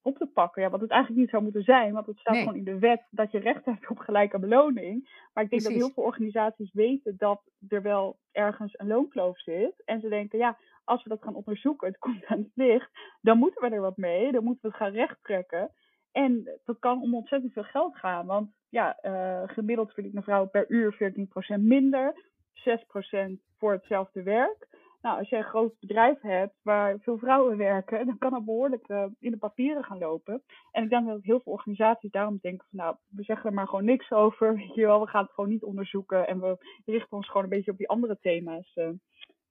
op 0.01 0.17
te 0.17 0.25
pakken. 0.27 0.61
Ja, 0.61 0.69
wat 0.69 0.81
het 0.81 0.89
eigenlijk 0.89 1.21
niet 1.21 1.29
zou 1.29 1.43
moeten 1.43 1.63
zijn, 1.63 1.93
want 1.93 2.05
het 2.05 2.17
staat 2.19 2.33
Nee. 2.33 2.43
gewoon 2.43 2.57
in 2.57 2.63
de 2.63 2.79
wet 2.79 3.07
dat 3.09 3.31
je 3.31 3.39
recht 3.39 3.65
hebt 3.65 3.89
op 3.89 3.97
gelijke 3.97 4.39
beloning. 4.39 5.09
Maar 5.33 5.43
ik 5.43 5.49
denk 5.49 5.61
dat 5.63 5.71
heel 5.71 5.89
veel 5.89 6.03
organisaties 6.03 6.73
weten 6.73 7.17
dat 7.17 7.41
er 7.67 7.81
wel 7.81 8.17
ergens 8.31 8.79
een 8.79 8.87
loonkloof 8.87 9.39
zit. 9.39 9.83
En 9.85 9.99
ze 10.01 10.09
denken, 10.09 10.39
ja, 10.39 10.57
als 10.83 11.03
we 11.03 11.09
dat 11.09 11.23
gaan 11.23 11.35
onderzoeken, 11.35 11.87
het 11.87 11.97
komt 12.05 12.25
aan 12.25 12.37
het 12.39 12.51
licht, 12.55 12.89
dan 13.21 13.37
moeten 13.37 13.61
we 13.69 13.75
er 13.75 13.81
wat 13.81 13.97
mee. 13.97 14.31
Dan 14.31 14.43
moeten 14.43 14.61
we 14.61 14.67
het 14.67 14.77
gaan 14.77 14.91
rechttrekken. 14.93 15.71
En 16.11 16.49
dat 16.65 16.79
kan 16.79 17.01
om 17.01 17.15
ontzettend 17.15 17.53
veel 17.53 17.63
geld 17.63 17.97
gaan. 17.97 18.25
Want 18.25 18.49
ja, 18.69 18.97
eh, 18.99 19.43
gemiddeld 19.45 19.93
verdient 19.93 20.15
een 20.15 20.23
vrouw 20.23 20.45
per 20.45 20.65
uur 20.69 20.93
14% 20.93 21.61
minder, 21.61 22.13
6% 22.53 23.41
voor 23.57 23.71
hetzelfde 23.71 24.23
werk. 24.23 24.67
Nou, 25.01 25.17
als 25.19 25.29
je 25.29 25.35
een 25.35 25.43
groot 25.43 25.79
bedrijf 25.79 26.21
hebt 26.21 26.53
waar 26.61 26.99
veel 26.99 27.17
vrouwen 27.17 27.57
werken, 27.57 28.05
dan 28.05 28.17
kan 28.17 28.31
dat 28.31 28.45
behoorlijk 28.45 28.87
eh, 28.87 29.05
in 29.19 29.31
de 29.31 29.37
papieren 29.37 29.83
gaan 29.83 29.97
lopen. 29.97 30.43
En 30.71 30.83
ik 30.83 30.89
denk 30.89 31.07
dat 31.07 31.23
heel 31.23 31.39
veel 31.39 31.51
organisaties 31.51 32.11
daarom 32.11 32.37
denken 32.41 32.65
van 32.69 32.79
nou, 32.79 32.95
we 33.07 33.23
zeggen 33.23 33.49
er 33.49 33.55
maar 33.55 33.67
gewoon 33.67 33.85
niks 33.85 34.11
over. 34.11 34.53
Weet 34.57 34.73
je 34.75 34.85
wel, 34.85 34.99
we 35.01 35.07
gaan 35.07 35.23
het 35.23 35.33
gewoon 35.33 35.49
niet 35.49 35.63
onderzoeken 35.63 36.27
en 36.27 36.39
we 36.39 36.57
richten 36.85 37.17
ons 37.17 37.27
gewoon 37.27 37.43
een 37.43 37.49
beetje 37.49 37.71
op 37.71 37.77
die 37.77 37.89
andere 37.89 38.17
thema's 38.21 38.71
eh, 38.75 38.89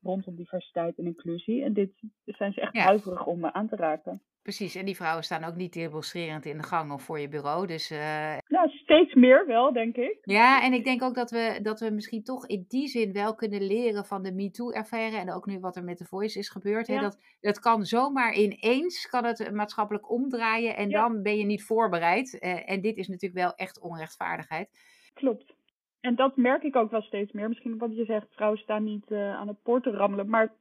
rondom 0.02 0.36
diversiteit 0.36 0.98
en 0.98 1.04
inclusie. 1.06 1.62
En 1.64 1.72
dit 1.72 1.90
zijn 2.24 2.52
ze 2.52 2.60
echt 2.60 2.74
Ja. 2.74 2.82
huiverig 2.84 3.26
om 3.26 3.44
eh, 3.44 3.50
aan 3.50 3.68
te 3.68 3.76
raken. 3.76 4.22
Precies, 4.46 4.74
en 4.74 4.84
die 4.84 4.96
vrouwen 4.96 5.24
staan 5.24 5.44
ook 5.44 5.54
niet 5.54 5.72
demonstrerend 5.72 6.44
in 6.46 6.56
de 6.56 6.62
gang 6.62 6.92
of 6.92 7.02
voor 7.02 7.18
je 7.18 7.28
bureau. 7.28 7.66
Dus 7.66 7.90
eh, 7.90 8.36
Nou, 8.48 8.68
steeds 8.68 9.14
meer 9.14 9.46
wel, 9.46 9.72
denk 9.72 9.96
ik. 9.96 10.18
ja, 10.22 10.62
en 10.62 10.72
ik 10.72 10.84
denk 10.84 11.02
ook 11.02 11.14
dat 11.14 11.30
we, 11.30 11.58
dat 11.62 11.80
we 11.80 11.90
misschien 11.90 12.22
toch 12.24 12.46
in 12.46 12.64
die 12.68 12.88
zin 12.88 13.12
wel 13.12 13.34
kunnen 13.34 13.62
leren 13.66 14.04
van 14.04 14.22
de 14.22 14.32
MeToo-affaire. 14.32 15.16
En 15.16 15.32
ook 15.32 15.46
nu 15.46 15.58
wat 15.58 15.76
er 15.76 15.84
met 15.84 15.96
The 15.96 16.04
Voice 16.04 16.38
is 16.38 16.48
gebeurd. 16.48 16.86
Hè, 16.86 16.94
Ja. 16.94 17.00
dat, 17.00 17.18
dat 17.40 17.58
kan 17.58 17.84
zomaar 17.84 18.34
ineens, 18.34 19.06
kan 19.06 19.24
het 19.24 19.50
maatschappelijk 19.52 20.10
omdraaien. 20.10 20.76
En 20.76 20.88
Ja. 20.88 21.00
dan 21.00 21.22
ben 21.22 21.36
je 21.38 21.44
niet 21.44 21.64
voorbereid. 21.64 22.38
Eh, 22.38 22.70
en 22.70 22.80
dit 22.80 22.96
is 22.96 23.08
natuurlijk 23.08 23.40
wel 23.42 23.54
echt 23.54 23.80
onrechtvaardigheid. 23.80 24.68
Klopt. 25.14 25.54
En 26.00 26.14
dat 26.14 26.36
merk 26.36 26.62
ik 26.62 26.76
ook 26.76 26.90
wel 26.90 27.02
steeds 27.02 27.32
meer. 27.32 27.48
Misschien 27.48 27.78
wat 27.78 27.96
je 27.96 28.04
zegt, 28.04 28.26
vrouwen 28.34 28.58
staan 28.60 28.84
niet 28.84 29.10
eh, 29.10 29.34
aan 29.34 29.48
het 29.48 29.62
poort 29.62 29.82
te 29.82 29.90
rammelen. 29.90 30.28
Maar 30.28 30.52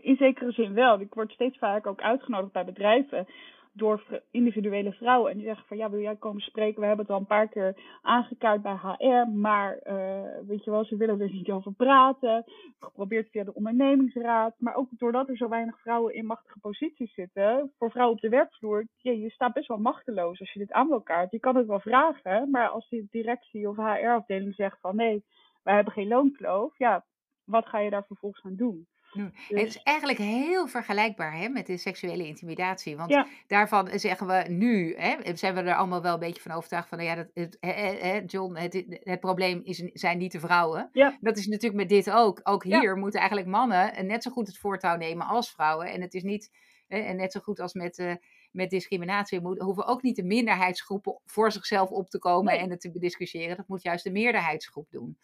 in 0.00 0.16
zekere 0.16 0.52
zin 0.52 0.74
wel. 0.74 1.00
Ik 1.00 1.14
word 1.14 1.32
steeds 1.32 1.58
vaker 1.58 1.90
ook 1.90 2.00
uitgenodigd 2.00 2.52
bij 2.52 2.64
bedrijven 2.64 3.26
door 3.74 4.22
individuele 4.30 4.92
vrouwen. 4.92 5.30
En 5.30 5.36
die 5.36 5.46
zeggen 5.46 5.66
van 5.66 5.76
ja, 5.76 5.90
wil 5.90 6.00
jij 6.00 6.16
komen 6.16 6.42
spreken? 6.42 6.80
We 6.80 6.86
hebben 6.86 7.04
het 7.04 7.14
al 7.14 7.20
een 7.20 7.26
paar 7.26 7.48
keer 7.48 7.76
aangekaart 8.02 8.62
bij 8.62 8.76
HR. 8.76 9.30
Maar 9.30 9.78
eh, 9.78 10.46
weet 10.46 10.64
je 10.64 10.70
wel, 10.70 10.84
ze 10.84 10.96
willen 10.96 11.20
er 11.20 11.32
niet 11.32 11.50
over 11.50 11.72
praten. 11.72 12.44
Geprobeerd 12.78 13.30
via 13.30 13.44
de 13.44 13.54
ondernemingsraad. 13.54 14.54
Maar 14.58 14.74
ook 14.74 14.88
doordat 14.90 15.28
er 15.28 15.36
zo 15.36 15.48
weinig 15.48 15.80
vrouwen 15.80 16.14
in 16.14 16.26
machtige 16.26 16.58
posities 16.60 17.14
zitten. 17.14 17.72
Voor 17.78 17.90
vrouwen 17.90 18.16
op 18.16 18.22
de 18.22 18.28
werkvloer. 18.28 18.86
Je 18.96 19.30
staat 19.30 19.52
best 19.52 19.68
wel 19.68 19.78
machteloos 19.78 20.40
als 20.40 20.52
je 20.52 20.58
dit 20.58 20.72
aan 20.72 20.88
wil 20.88 21.02
kaart. 21.02 21.30
Je 21.30 21.40
kan 21.40 21.56
het 21.56 21.66
wel 21.66 21.80
vragen. 21.80 22.50
Maar 22.50 22.68
als 22.68 22.88
die 22.88 23.06
directie 23.10 23.68
of 23.68 23.76
HR-afdeling 23.76 24.54
zegt 24.54 24.80
van 24.80 24.96
nee, 24.96 25.24
wij 25.62 25.74
hebben 25.74 25.92
geen 25.92 26.08
loonkloof. 26.08 26.78
Ja, 26.78 27.04
wat 27.44 27.66
ga 27.66 27.78
je 27.78 27.90
daar 27.90 28.06
vervolgens 28.06 28.44
aan 28.44 28.56
doen? 28.56 28.86
Dus- 29.14 29.30
Het 29.48 29.66
is 29.66 29.82
eigenlijk 29.82 30.18
heel 30.18 30.68
vergelijkbaar 30.68 31.36
hè, 31.36 31.48
met 31.48 31.66
de 31.66 31.76
seksuele 31.76 32.26
intimidatie. 32.26 32.96
Want 32.96 33.10
Ja. 33.10 33.26
daarvan 33.46 33.98
zeggen 33.98 34.26
we 34.26 34.44
nu, 34.48 34.94
hè, 34.96 35.36
zijn 35.36 35.54
we 35.54 35.60
er 35.60 35.74
allemaal 35.74 36.02
wel 36.02 36.14
een 36.14 36.20
beetje 36.20 36.42
van 36.42 36.52
overtuigd 36.52 36.88
van, 36.88 36.98
nou 36.98 37.10
ja, 37.10 37.16
dat, 37.16 37.30
het, 37.34 37.56
hè, 37.60 37.70
hè, 37.72 38.08
hè, 38.08 38.20
John, 38.26 38.56
het, 38.56 38.84
het 39.02 39.20
probleem 39.20 39.60
is, 39.64 39.78
zijn 39.92 40.18
niet 40.18 40.32
de 40.32 40.40
vrouwen. 40.40 40.88
Ja. 40.92 41.18
Dat 41.20 41.36
is 41.36 41.46
natuurlijk 41.46 41.80
met 41.80 41.88
dit 41.88 42.10
ook. 42.10 42.40
Ook 42.42 42.64
Ja. 42.64 42.80
hier 42.80 42.96
moeten 42.96 43.20
eigenlijk 43.20 43.50
mannen 43.50 44.06
net 44.06 44.22
zo 44.22 44.30
goed 44.30 44.46
het 44.46 44.58
voortouw 44.58 44.96
nemen 44.96 45.26
als 45.26 45.50
vrouwen. 45.50 45.86
En 45.86 46.00
het 46.00 46.14
is 46.14 46.22
niet, 46.22 46.50
En 46.88 47.16
net 47.16 47.32
zo 47.32 47.40
goed 47.40 47.60
als 47.60 47.72
met, 47.72 47.98
uh, 47.98 48.12
met 48.54 48.70
discriminatie 48.70 49.40
hoeven 49.40 49.86
ook 49.86 50.02
niet 50.02 50.16
de 50.16 50.22
minderheidsgroepen 50.22 51.20
voor 51.24 51.52
zichzelf 51.52 51.90
op 51.90 52.10
te 52.10 52.18
komen 52.18 52.58
en 52.58 52.70
het 52.70 52.80
te 52.80 52.90
bediscussiëren. 52.90 53.56
Dat 53.56 53.68
moet 53.68 53.82
juist 53.82 54.04
de 54.04 54.10
meerderheidsgroep 54.10 54.90
doen. 54.90 55.18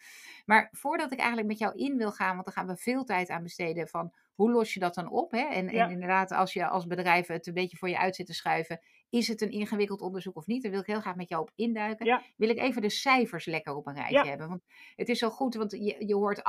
Maar 0.45 0.69
voordat 0.71 1.11
ik 1.11 1.17
eigenlijk 1.17 1.47
met 1.47 1.59
jou 1.59 1.75
in 1.75 1.97
wil 1.97 2.11
gaan, 2.11 2.33
want 2.33 2.45
dan 2.45 2.53
gaan 2.53 2.67
we 2.67 2.75
veel 2.75 3.03
tijd 3.03 3.29
aan 3.29 3.43
besteden 3.43 3.87
van 3.87 4.13
hoe 4.33 4.51
los 4.51 4.73
je 4.73 4.79
dat 4.79 4.93
dan 4.95 5.09
op? 5.09 5.31
Hè? 5.31 5.47
En, 5.47 5.69
en 5.69 5.91
inderdaad, 5.91 6.31
als 6.31 6.53
je 6.53 6.67
als 6.67 6.87
bedrijf 6.87 7.27
het 7.27 7.47
een 7.47 7.53
beetje 7.53 7.77
voor 7.77 7.89
je 7.89 7.97
uit 7.97 8.15
zit 8.15 8.25
te 8.25 8.33
schuiven, 8.33 8.81
is 9.09 9.27
het 9.27 9.41
een 9.41 9.51
ingewikkeld 9.51 10.01
onderzoek 10.01 10.35
of 10.35 10.47
niet? 10.47 10.61
Daar 10.61 10.71
wil 10.71 10.79
ik 10.79 10.85
heel 10.85 11.01
graag 11.01 11.15
met 11.15 11.29
jou 11.29 11.41
op 11.41 11.51
induiken. 11.55 12.21
Wil 12.35 12.49
ik 12.49 12.57
even 12.57 12.81
de 12.81 12.89
cijfers 12.89 13.45
lekker 13.45 13.75
op 13.75 13.87
een 13.87 13.95
rijtje 13.95 14.29
hebben. 14.29 14.47
Want 14.47 14.63
het 14.95 15.09
is 15.09 15.19
zo 15.19 15.29
goed, 15.29 15.55
want 15.55 15.71
je, 15.71 15.95
je 16.05 16.15
hoort 16.15 16.39
38% 16.39 16.41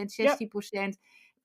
14% 0.00 0.04
16 0.04 0.48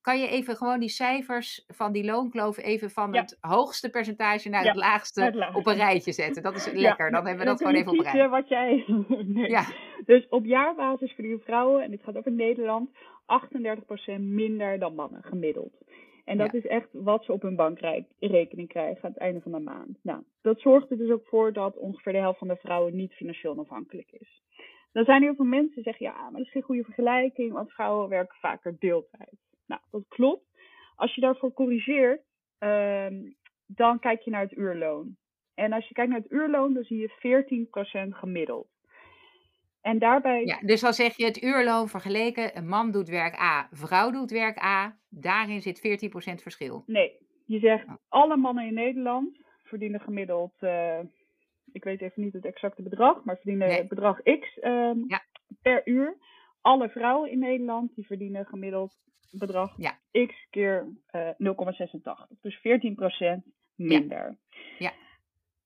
Kan 0.04 0.20
je 0.20 0.28
even 0.28 0.56
gewoon 0.56 0.80
die 0.80 0.90
cijfers 0.90 1.66
van 1.68 1.92
die 1.92 2.06
loonkloof 2.06 2.58
even 2.58 2.90
van 2.90 3.16
het 3.16 3.38
hoogste 3.42 3.90
percentage 3.90 4.50
naar 4.50 4.64
het, 4.64 4.76
laagste 4.76 5.52
op 5.54 5.68
een 5.68 5.76
rijtje 5.76 6.12
zetten? 6.12 6.44
Dat 6.44 6.56
is 6.56 6.72
lekker. 6.72 7.12
Dan 7.12 7.26
hebben 7.26 7.46
we 7.46 7.52
dat 7.52 7.58
gewoon 7.58 7.76
even 7.76 7.92
op 7.92 8.00
rijtje. 8.00 8.28
wat 8.28 8.50
jij... 8.50 8.84
nee. 9.26 9.50
ja. 9.58 9.64
Dus 10.06 10.28
op 10.30 10.46
jaarbasis 10.46 11.12
verdienen 11.12 11.42
vrouwen, 11.42 11.84
en 11.84 11.92
dit 11.92 12.04
gaat 12.04 12.18
over 12.18 12.32
Nederland, 12.32 12.90
38% 12.90 14.20
minder 14.20 14.80
dan 14.80 14.96
mannen 14.96 15.24
gemiddeld. 15.24 15.74
En 16.26 16.38
dat 16.38 16.54
is 16.54 16.66
echt 16.66 16.88
wat 16.92 17.24
ze 17.24 17.32
op 17.32 17.42
hun 17.42 17.56
bankrekening 17.56 18.68
krijgen 18.68 19.04
aan 19.04 19.10
het 19.10 19.20
einde 19.20 19.42
van 19.42 19.52
de 19.52 19.60
maand. 19.60 19.98
Nou, 20.02 20.24
dat 20.42 20.60
zorgt 20.60 20.92
er 20.92 20.98
dus 20.98 21.12
ook 21.12 21.26
voor 21.26 21.54
dat 21.54 21.78
ongeveer 21.78 22.14
de 22.14 22.20
helft 22.20 22.40
van 22.40 22.48
de 22.48 22.56
vrouwen 22.56 22.96
niet 22.96 23.14
financieel 23.14 23.60
afhankelijk 23.60 24.12
is. 24.12 24.42
Dan 24.92 25.06
zijn 25.06 25.22
er 25.22 25.28
heel 25.28 25.36
veel 25.36 25.46
mensen 25.46 25.76
die 25.76 25.84
zeggen, 25.84 26.06
ja, 26.06 26.22
maar 26.22 26.32
dat 26.32 26.42
is 26.46 26.52
geen 26.52 26.62
goede 26.62 26.84
vergelijking, 26.84 27.52
want 27.52 27.72
vrouwen 27.72 28.10
werken 28.10 28.38
vaker 28.40 28.76
deeltijd. 28.80 29.42
Nou, 29.74 29.86
dat 29.92 30.04
klopt. 30.08 30.46
Als 30.96 31.16
je 31.16 31.22
daarvoor 31.22 31.54
corrigeert, 31.54 32.22
ehm, 32.58 33.16
dan 33.66 34.00
kijk 34.00 34.22
je 34.22 34.32
naar 34.32 34.42
het 34.42 34.58
uurloon. 34.58 35.16
En 35.54 35.74
als 35.74 35.88
je 35.88 35.94
kijkt 35.94 36.12
naar 36.12 36.20
het 36.20 36.32
uurloon, 36.32 36.74
dan 36.74 36.84
zie 36.84 36.98
je 36.98 37.10
14% 37.20 38.16
gemiddeld. 38.16 38.68
En 39.82 40.00
daarbij... 40.00 40.46
Ja, 40.46 40.60
dus 40.62 40.82
dan 40.82 40.94
zeg 40.94 41.18
je 41.18 41.26
het 41.26 41.44
uurloon 41.44 41.88
vergeleken, 41.88 42.58
een 42.58 42.68
man 42.68 42.92
doet 42.92 43.10
werk 43.10 43.40
A, 43.40 43.68
vrouw 43.72 44.12
doet 44.12 44.32
werk 44.32 44.58
A, 44.64 44.98
daarin 45.10 45.62
zit 45.62 45.80
14% 45.80 46.42
verschil. 46.42 46.84
Nee, 46.86 47.18
je 47.46 47.60
zegt 47.60 47.86
oh. 47.86 47.94
alle 48.10 48.38
mannen 48.38 48.68
in 48.68 48.74
Nederland 48.74 49.38
verdienen 49.64 50.00
gemiddeld, 50.00 50.54
uh, 50.60 51.00
ik 51.72 51.84
weet 51.84 52.02
even 52.02 52.24
niet 52.24 52.34
het 52.34 52.46
exacte 52.46 52.82
bedrag, 52.82 53.24
maar 53.24 53.36
verdienen 53.36 53.88
bedrag 53.88 54.22
X 54.22 54.58
um, 54.62 55.04
ja. 55.08 55.22
per 55.62 55.82
uur. 55.88 56.18
Alle 56.64 56.90
vrouwen 56.90 57.32
in 57.32 57.40
Nederland 57.40 57.96
die 57.96 58.06
verdienen 58.06 58.46
gemiddeld 58.46 58.94
bedrag 59.32 59.74
ja. 59.78 60.00
X 60.12 60.48
keer 60.50 60.88
uh, 61.12 61.30
eh, 61.30 61.36
0,86. 61.38 62.40
Dus 62.42 62.58
14% 62.58 62.62
minder. 63.76 64.38
Ja. 64.80 64.94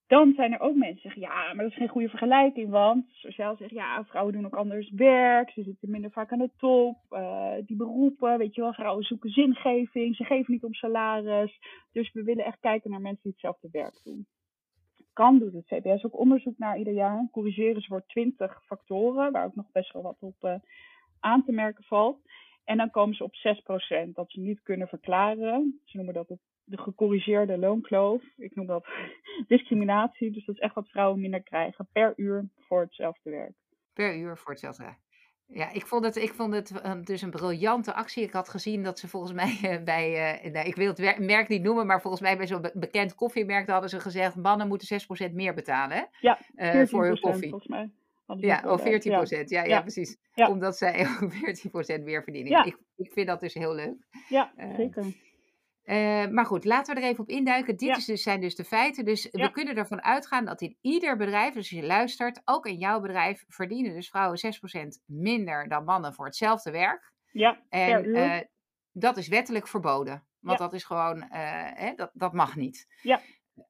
Dan 0.07 0.33
zijn 0.35 0.53
er 0.53 0.59
ook 0.59 0.75
mensen 0.75 0.93
die 0.93 1.01
zeggen, 1.01 1.21
ja, 1.21 1.53
maar 1.53 1.63
dat 1.63 1.71
is 1.71 1.77
geen 1.77 1.87
goede 1.87 2.09
vergelijking, 2.09 2.69
want 2.69 3.05
sociaal 3.09 3.55
zegt, 3.55 3.71
ja, 3.71 4.03
vrouwen 4.03 4.33
doen 4.33 4.45
ook 4.45 4.55
anders 4.55 4.91
werk, 4.91 5.49
ze 5.49 5.63
zitten 5.63 5.91
minder 5.91 6.11
vaak 6.11 6.31
aan 6.31 6.39
de 6.39 6.51
top, 6.57 6.97
uh, 7.09 7.53
die 7.65 7.77
beroepen, 7.77 8.37
weet 8.37 8.55
je 8.55 8.61
wel, 8.61 8.73
vrouwen 8.73 9.03
zoeken 9.03 9.29
zingeving, 9.29 10.15
ze 10.15 10.23
geven 10.23 10.53
niet 10.53 10.63
om 10.63 10.73
salaris, 10.73 11.59
dus 11.91 12.11
we 12.13 12.23
willen 12.23 12.45
echt 12.45 12.59
kijken 12.59 12.91
naar 12.91 13.01
mensen 13.01 13.23
die 13.23 13.31
hetzelfde 13.31 13.69
werk 13.71 13.99
doen. 14.03 14.27
Kan 15.17 15.39
doet 15.39 15.53
het 15.53 15.65
CBS 15.65 16.03
ook 16.03 16.19
onderzoek 16.19 16.57
naar 16.57 16.77
ieder 16.77 16.93
jaar, 16.93 17.27
corrigeren 17.31 17.81
ze 17.81 17.87
voor 17.87 18.05
20 18.05 18.63
factoren, 18.65 19.31
waar 19.31 19.45
ook 19.45 19.55
nog 19.55 19.71
best 19.71 19.93
wel 19.93 20.01
wat 20.01 20.17
op 20.19 20.35
uh, 20.41 20.55
aan 21.19 21.45
te 21.45 21.51
merken 21.51 21.83
valt. 21.83 22.19
En 22.63 22.77
dan 22.77 22.89
komen 22.89 23.15
ze 23.15 23.23
op 23.23 23.33
6% 24.07 24.09
dat 24.13 24.31
ze 24.31 24.39
niet 24.39 24.61
kunnen 24.61 24.87
verklaren. 24.87 25.81
Ze 25.85 25.97
noemen 25.97 26.13
dat 26.13 26.27
de 26.63 26.77
gecorrigeerde 26.77 27.57
loonkloof. 27.57 28.23
Ik 28.35 28.55
noem 28.55 28.65
dat 28.65 28.87
discriminatie. 29.47 30.31
Dus 30.31 30.45
dat 30.45 30.55
is 30.55 30.61
echt 30.61 30.75
wat 30.75 30.89
vrouwen 30.89 31.19
minder 31.19 31.43
krijgen 31.43 31.87
per 31.91 32.13
uur 32.15 32.49
voor 32.55 32.81
hetzelfde 32.81 33.29
werk. 33.29 33.55
Per 33.93 34.17
uur 34.17 34.37
voor 34.37 34.51
hetzelfde 34.51 34.83
werk. 34.83 34.99
Ja, 35.47 35.71
ik 35.71 35.85
vond 35.85 36.05
het, 36.05 36.15
ik 36.15 36.33
vond 36.33 36.53
het 36.53 36.85
um, 36.85 37.05
dus 37.05 37.21
een 37.21 37.29
briljante 37.29 37.93
actie. 37.93 38.23
Ik 38.23 38.31
had 38.31 38.49
gezien 38.49 38.83
dat 38.83 38.99
ze 38.99 39.07
volgens 39.07 39.33
mij 39.33 39.59
uh, 39.63 39.83
bij, 39.93 40.39
uh, 40.43 40.51
nou, 40.51 40.67
ik 40.67 40.75
wil 40.75 40.87
het 40.87 41.19
merk 41.19 41.47
niet 41.47 41.61
noemen, 41.61 41.85
maar 41.85 42.01
volgens 42.01 42.21
mij 42.21 42.37
bij 42.37 42.47
zo'n 42.47 42.69
bekend 42.73 43.15
koffiemerk 43.15 43.69
hadden 43.69 43.89
ze 43.89 43.99
gezegd, 43.99 44.35
mannen 44.35 44.67
moeten 44.67 45.01
6% 45.29 45.33
meer 45.33 45.53
betalen. 45.53 45.97
Hè? 45.97 46.03
Ja, 46.19 46.39
uh, 46.55 46.87
voor 46.87 47.05
hun 47.05 47.19
koffie. 47.19 47.49
volgens 47.49 47.69
mij. 47.69 47.89
Ja, 48.37 48.63
of 48.65 48.81
14 48.81 49.11
procent. 49.11 49.49
Ja. 49.49 49.63
Ja, 49.63 49.81
precies. 49.81 50.17
Omdat 50.35 50.77
zij 50.77 51.07
ook 51.21 51.33
14 51.33 51.69
procent 51.69 52.03
meer 52.03 52.23
verdienen. 52.23 52.65
Ik, 52.65 52.77
ik 52.95 53.11
vind 53.11 53.27
dat 53.27 53.39
dus 53.39 53.53
heel 53.53 53.75
leuk. 53.75 53.95
Ja, 54.29 54.51
zeker. 54.77 55.05
Uh, 55.87 56.27
maar 56.27 56.45
goed, 56.45 56.65
laten 56.65 56.95
we 56.95 57.01
er 57.01 57.07
even 57.07 57.23
op 57.23 57.29
induiken. 57.29 57.77
Dit 57.77 57.97
is 57.97 58.05
dus, 58.05 58.21
zijn 58.21 58.41
dus 58.41 58.55
de 58.55 58.63
feiten. 58.63 59.05
Dus 59.05 59.27
we 59.31 59.51
kunnen 59.51 59.75
ervan 59.75 60.03
uitgaan 60.03 60.45
dat 60.45 60.61
in 60.61 60.77
ieder 60.81 61.17
bedrijf, 61.17 61.53
dus 61.53 61.71
als 61.71 61.81
je 61.81 61.85
luistert, 61.85 62.41
ook 62.45 62.65
in 62.65 62.77
jouw 62.77 62.99
bedrijf, 62.99 63.43
verdienen 63.47 63.93
dus 63.93 64.09
vrouwen 64.09 64.39
6% 64.45 64.87
minder 65.05 65.67
dan 65.67 65.83
mannen 65.83 66.13
voor 66.13 66.25
hetzelfde 66.25 66.71
werk. 66.71 67.11
Ja, 67.31 67.61
en 67.69 68.05
uh, 68.05 68.39
dat 68.91 69.17
is 69.17 69.27
wettelijk 69.27 69.67
verboden. 69.67 70.27
Want 70.39 70.59
dat 70.59 70.73
is 70.73 70.83
gewoon, 70.83 71.17
uh, 71.17 71.29
hè, 71.73 71.93
dat, 71.95 72.11
dat 72.13 72.33
mag 72.33 72.55
niet. 72.55 72.87
Ja. 73.01 73.21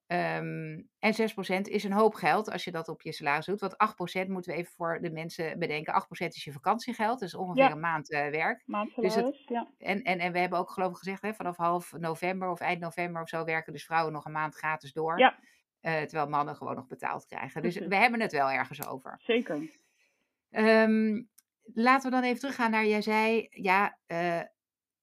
Um, 0.08 0.90
en 1.00 1.14
6% 1.14 1.62
is 1.62 1.84
een 1.84 1.92
hoop 1.92 2.14
geld 2.14 2.52
als 2.52 2.64
je 2.64 2.72
dat 2.72 2.88
op 2.88 3.02
je 3.02 3.12
salaris 3.12 3.46
doet. 3.46 3.60
Want 3.60 3.74
8% 3.74 4.28
moeten 4.28 4.52
we 4.52 4.58
even 4.58 4.74
voor 4.74 5.00
de 5.02 5.12
mensen 5.12 5.60
bedenken. 5.60 6.04
8% 6.24 6.28
is 6.28 6.44
je 6.44 6.52
vakantiegeld, 6.52 7.20
dus 7.20 7.36
ongeveer 7.36 7.72
een 7.72 7.80
maand 7.80 8.12
uh, 8.12 8.30
werk. 8.30 8.64
Dus 8.96 9.16
het, 9.16 9.44
ja. 9.46 9.72
En, 9.78 10.02
en, 10.02 10.20
en 10.20 10.32
we 10.32 10.40
hebben 10.40 10.60
ook 10.60 10.72
geloof 10.72 10.92
ik 10.92 10.98
gezegd, 10.98 11.22
hè, 11.22 11.34
vanaf 11.34 11.58
half 11.58 11.92
november 11.92 12.50
of 12.50 12.60
eind 12.60 12.80
november 12.80 13.22
of 13.22 13.30
zo 13.30 13.44
werken 13.44 13.74
dus 13.74 13.86
vrouwen 13.86 14.14
nog 14.14 14.26
een 14.26 14.32
maand 14.32 14.56
gratis 14.56 14.94
door. 14.94 15.20
Ja. 15.20 15.40
Uh, 15.82 16.02
terwijl 16.02 16.30
mannen 16.30 16.56
gewoon 16.56 16.76
nog 16.76 16.88
betaald 16.88 17.26
krijgen. 17.26 17.62
Dus 17.62 17.78
we 17.78 17.96
hebben 17.96 18.22
het 18.22 18.32
wel 18.32 18.50
ergens 18.50 18.88
over. 18.88 19.16
Zeker. 19.24 19.80
Um, 20.50 21.30
laten 21.74 22.10
we 22.10 22.16
dan 22.16 22.26
even 22.26 22.40
teruggaan 22.40 22.72
naar, 22.72 22.86
jij 22.86 23.02
zei, 23.02 23.48
ja, 23.50 23.98
uh, 24.08 24.42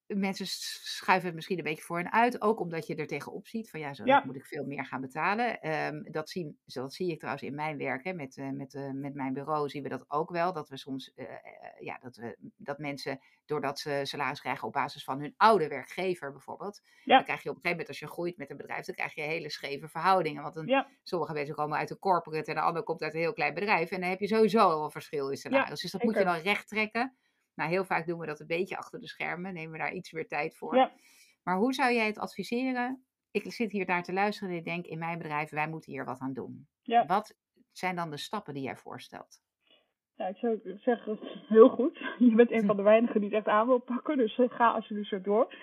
mensen 0.07 0.47
schuiven 0.47 1.27
het 1.27 1.35
misschien 1.35 1.59
een 1.59 1.65
beetje 1.65 1.83
voor 1.83 1.99
en 1.99 2.13
uit. 2.13 2.41
Ook 2.41 2.61
omdat 2.61 2.87
je 2.87 2.95
er 2.95 3.07
tegenop 3.07 3.47
ziet 3.47 3.71
van 3.71 3.81
ja, 3.81 3.95
zo 3.95 4.05
moet 4.25 4.37
ik 4.37 4.47
veel 4.47 4.65
meer 4.65 4.87
gaan 4.87 5.01
betalen. 5.01 5.71
Um, 5.71 6.13
dat, 6.13 6.31
zie, 6.31 6.59
dat 6.65 6.95
zie 6.95 7.11
ik 7.11 7.19
trouwens 7.19 7.45
in 7.45 7.55
mijn 7.55 7.79
werk. 7.79 8.05
Hè, 8.05 8.13
met, 8.13 8.37
uh, 8.37 8.51
met, 8.51 8.75
uh, 8.75 8.91
met 8.93 9.15
mijn 9.15 9.33
bureau 9.33 9.69
zien 9.69 9.83
we 9.83 9.89
dat 9.89 10.05
ook 10.09 10.31
wel. 10.31 10.53
Dat 10.53 10.69
we 10.69 10.77
soms 10.77 11.13
uh, 11.17 11.27
ja, 11.79 11.99
dat, 11.99 12.17
we, 12.17 12.37
dat 12.57 12.79
mensen, 12.79 13.21
doordat 13.45 13.79
ze 13.79 14.01
salaris 14.03 14.41
krijgen 14.41 14.67
op 14.67 14.73
basis 14.73 15.05
van 15.05 15.21
hun 15.21 15.35
oude 15.37 15.69
werkgever 15.69 16.33
bijvoorbeeld. 16.33 16.83
Ja. 17.05 17.17
Dan 17.17 17.25
krijg 17.25 17.43
je 17.43 17.51
op 17.51 17.57
een 17.57 17.63
gegeven 17.63 17.71
moment, 17.71 17.89
als 17.89 17.99
je 17.99 18.07
groeit 18.07 18.37
met 18.37 18.51
een 18.51 18.57
bedrijf, 18.57 18.85
dan 18.87 18.95
krijg 18.95 19.15
je 19.15 19.23
hele 19.23 19.51
scheve 19.51 19.89
verhoudingen. 19.89 20.43
Want 20.43 20.57
een, 20.57 20.67
ja. 20.67 20.89
sommige 21.03 21.33
mensen 21.33 21.55
komen 21.55 21.79
uit 21.79 21.91
een 21.91 21.99
corporate 21.99 22.51
en 22.51 22.57
de 22.57 22.63
ander 22.63 22.83
komt 22.83 23.03
uit 23.03 23.15
een 23.15 23.21
heel 23.21 23.33
klein 23.33 23.55
bedrijf. 23.55 23.91
En 23.91 24.01
dan 24.01 24.11
heb 24.11 24.21
je 24.21 24.27
sowieso 24.27 24.59
al 24.59 24.85
een 24.85 24.91
verschil 24.91 25.31
in 25.31 25.37
salaris. 25.37 25.81
dus 25.81 25.91
dat 25.91 26.03
moet 26.03 26.15
je 26.15 26.25
dan 26.25 26.39
recht 26.39 26.69
trekken. 26.69 27.17
Nou, 27.55 27.71
heel 27.71 27.85
vaak 27.85 28.07
doen 28.07 28.19
we 28.19 28.27
dat 28.27 28.41
een 28.41 28.47
beetje 28.47 28.77
achter 28.77 29.01
de 29.01 29.09
schermen, 29.09 29.55
nemen 29.55 29.73
we 29.73 29.79
daar 29.79 29.93
iets 29.93 30.13
meer 30.13 30.27
tijd 30.27 30.57
voor. 30.57 30.77
Ja. 30.77 30.93
Maar 31.43 31.57
hoe 31.57 31.73
zou 31.73 31.93
jij 31.93 32.07
het 32.07 32.19
adviseren? 32.19 33.05
Ik 33.31 33.53
zit 33.53 33.73
hier 33.73 33.87
naar 33.87 34.03
te 34.03 34.13
luisteren 34.13 34.53
en 34.53 34.59
ik 34.59 34.65
denk 34.65 34.87
in 34.87 34.99
mijn 34.99 35.19
bedrijf, 35.19 35.51
wij 35.51 35.69
moeten 35.69 35.93
hier 35.93 36.05
wat 36.05 36.21
aan 36.21 36.33
doen. 36.33 36.67
Ja. 36.83 37.07
Wat 37.07 37.37
zijn 37.73 37.97
dan 37.97 38.11
de 38.11 38.19
stappen 38.19 38.55
die 38.55 38.63
jij 38.63 38.77
voorstelt? 38.77 39.43
Ja, 40.17 40.27
ik 40.27 40.37
zou 40.37 40.61
zeggen, 40.77 41.19
heel 41.49 41.69
goed. 41.69 41.99
Je 42.19 42.35
bent 42.35 42.51
een 42.51 42.67
van 42.67 42.77
de 42.77 42.83
weinigen 42.83 43.21
die 43.21 43.29
het 43.29 43.39
echt 43.39 43.49
aan 43.49 43.67
wil 43.67 43.79
pakken, 43.79 44.17
dus 44.17 44.39
eh, 44.39 44.51
ga 44.51 44.71
alsjeblieft 44.71 45.09
zo 45.09 45.21
door. 45.21 45.55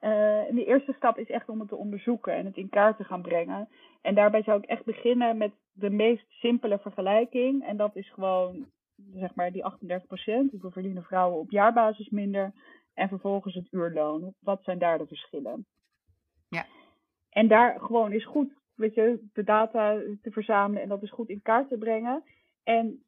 Uh, 0.00 0.48
en 0.48 0.54
de 0.54 0.64
eerste 0.64 0.92
stap 0.92 1.18
is 1.18 1.30
echt 1.30 1.48
om 1.48 1.60
het 1.60 1.68
te 1.68 1.76
onderzoeken 1.76 2.34
en 2.34 2.44
het 2.44 2.56
in 2.56 2.68
kaart 2.68 2.96
te 2.96 3.04
gaan 3.04 3.22
brengen. 3.22 3.68
En 4.02 4.14
daarbij 4.14 4.42
zou 4.42 4.58
ik 4.58 4.68
echt 4.68 4.84
beginnen 4.84 5.36
met 5.36 5.52
de 5.72 5.90
meest 5.90 6.24
simpele 6.28 6.78
vergelijking. 6.78 7.66
En 7.66 7.76
dat 7.76 7.96
is 7.96 8.12
gewoon 8.12 8.66
zeg 9.14 9.34
maar 9.34 9.52
die 9.52 9.64
38 9.64 10.06
procent, 10.06 10.50
hoeveel 10.50 10.70
verdienen 10.70 11.02
vrouwen 11.02 11.38
op 11.38 11.50
jaarbasis 11.50 12.08
minder, 12.08 12.52
en 12.94 13.08
vervolgens 13.08 13.54
het 13.54 13.72
uurloon. 13.72 14.34
Wat 14.40 14.62
zijn 14.62 14.78
daar 14.78 14.98
de 14.98 15.06
verschillen? 15.06 15.66
Ja. 16.48 16.66
En 17.30 17.48
daar 17.48 17.80
gewoon 17.80 18.12
is 18.12 18.26
goed, 18.26 18.52
weet 18.74 18.94
je, 18.94 19.28
de 19.32 19.44
data 19.44 19.94
te 20.22 20.30
verzamelen 20.30 20.82
en 20.82 20.88
dat 20.88 21.02
is 21.02 21.10
goed 21.10 21.28
in 21.28 21.42
kaart 21.42 21.68
te 21.68 21.78
brengen. 21.78 22.22
En 22.62 23.04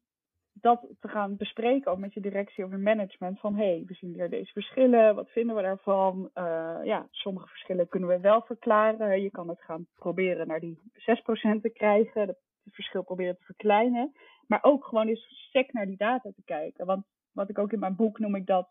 dat 0.60 0.86
te 1.00 1.08
gaan 1.08 1.36
bespreken 1.36 1.90
ook 1.90 1.98
met 1.98 2.14
je 2.14 2.20
directie 2.20 2.64
of 2.64 2.70
je 2.70 2.76
management. 2.76 3.40
Van 3.40 3.54
hé, 3.54 3.64
hey, 3.64 3.82
we 3.86 3.94
zien 3.94 4.12
hier 4.12 4.30
deze 4.30 4.52
verschillen. 4.52 5.14
Wat 5.14 5.30
vinden 5.30 5.56
we 5.56 5.62
daarvan? 5.62 6.30
Uh, 6.34 6.78
ja, 6.82 7.06
sommige 7.10 7.46
verschillen 7.46 7.88
kunnen 7.88 8.08
we 8.08 8.20
wel 8.20 8.42
verklaren. 8.42 9.22
Je 9.22 9.30
kan 9.30 9.48
het 9.48 9.62
gaan 9.62 9.86
proberen 9.94 10.46
naar 10.46 10.60
die 10.60 10.78
6% 10.92 11.60
te 11.60 11.70
krijgen. 11.74 12.28
Het 12.28 12.74
verschil 12.74 13.02
proberen 13.02 13.36
te 13.36 13.44
verkleinen. 13.44 14.12
Maar 14.46 14.58
ook 14.62 14.84
gewoon 14.84 15.08
eens 15.08 15.48
sec 15.50 15.72
naar 15.72 15.86
die 15.86 15.96
data 15.96 16.30
te 16.34 16.42
kijken. 16.44 16.86
Want 16.86 17.04
wat 17.32 17.48
ik 17.48 17.58
ook 17.58 17.72
in 17.72 17.78
mijn 17.78 17.96
boek 17.96 18.18
noem 18.18 18.34
ik 18.34 18.46
dat 18.46 18.68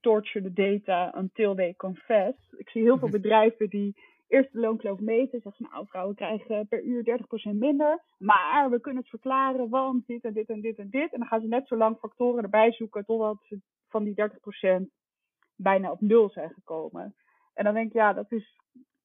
torture 0.00 0.52
the 0.52 0.52
data 0.52 1.14
until 1.18 1.54
they 1.54 1.74
confess. 1.76 2.52
Ik 2.56 2.70
zie 2.70 2.82
heel 2.82 2.98
veel 2.98 3.08
mhm. 3.08 3.16
bedrijven 3.16 3.68
die 3.68 3.96
eerst 4.28 4.52
de 4.52 4.60
loonkloof 4.60 5.00
meten. 5.00 5.40
Zeggen 5.40 5.68
nou, 5.70 5.86
vrouwen 5.86 6.14
krijgen 6.14 6.68
per 6.68 6.82
uur 6.82 7.18
30% 7.52 7.56
minder. 7.56 8.02
Maar 8.18 8.70
we 8.70 8.80
kunnen 8.80 9.00
het 9.00 9.10
verklaren, 9.10 9.68
want 9.68 10.06
dit 10.06 10.24
en 10.24 10.32
dit 10.32 10.48
en 10.48 10.60
dit 10.60 10.78
en 10.78 10.90
dit. 10.90 11.12
En 11.12 11.18
dan 11.18 11.28
gaan 11.28 11.40
ze 11.40 11.46
net 11.46 11.66
zo 11.66 11.76
lang 11.76 11.98
factoren 11.98 12.42
erbij 12.42 12.72
zoeken 12.72 13.04
totdat 13.04 13.38
ze 13.42 13.60
van 13.88 14.04
die 14.04 14.14
30% 14.14 14.84
bijna 15.56 15.90
op 15.90 16.00
nul 16.00 16.30
zijn 16.30 16.50
gekomen. 16.50 17.14
En 17.54 17.64
dan 17.64 17.74
denk 17.74 17.86
ik, 17.86 17.92
ja, 17.92 18.12
dat 18.12 18.32
is 18.32 18.58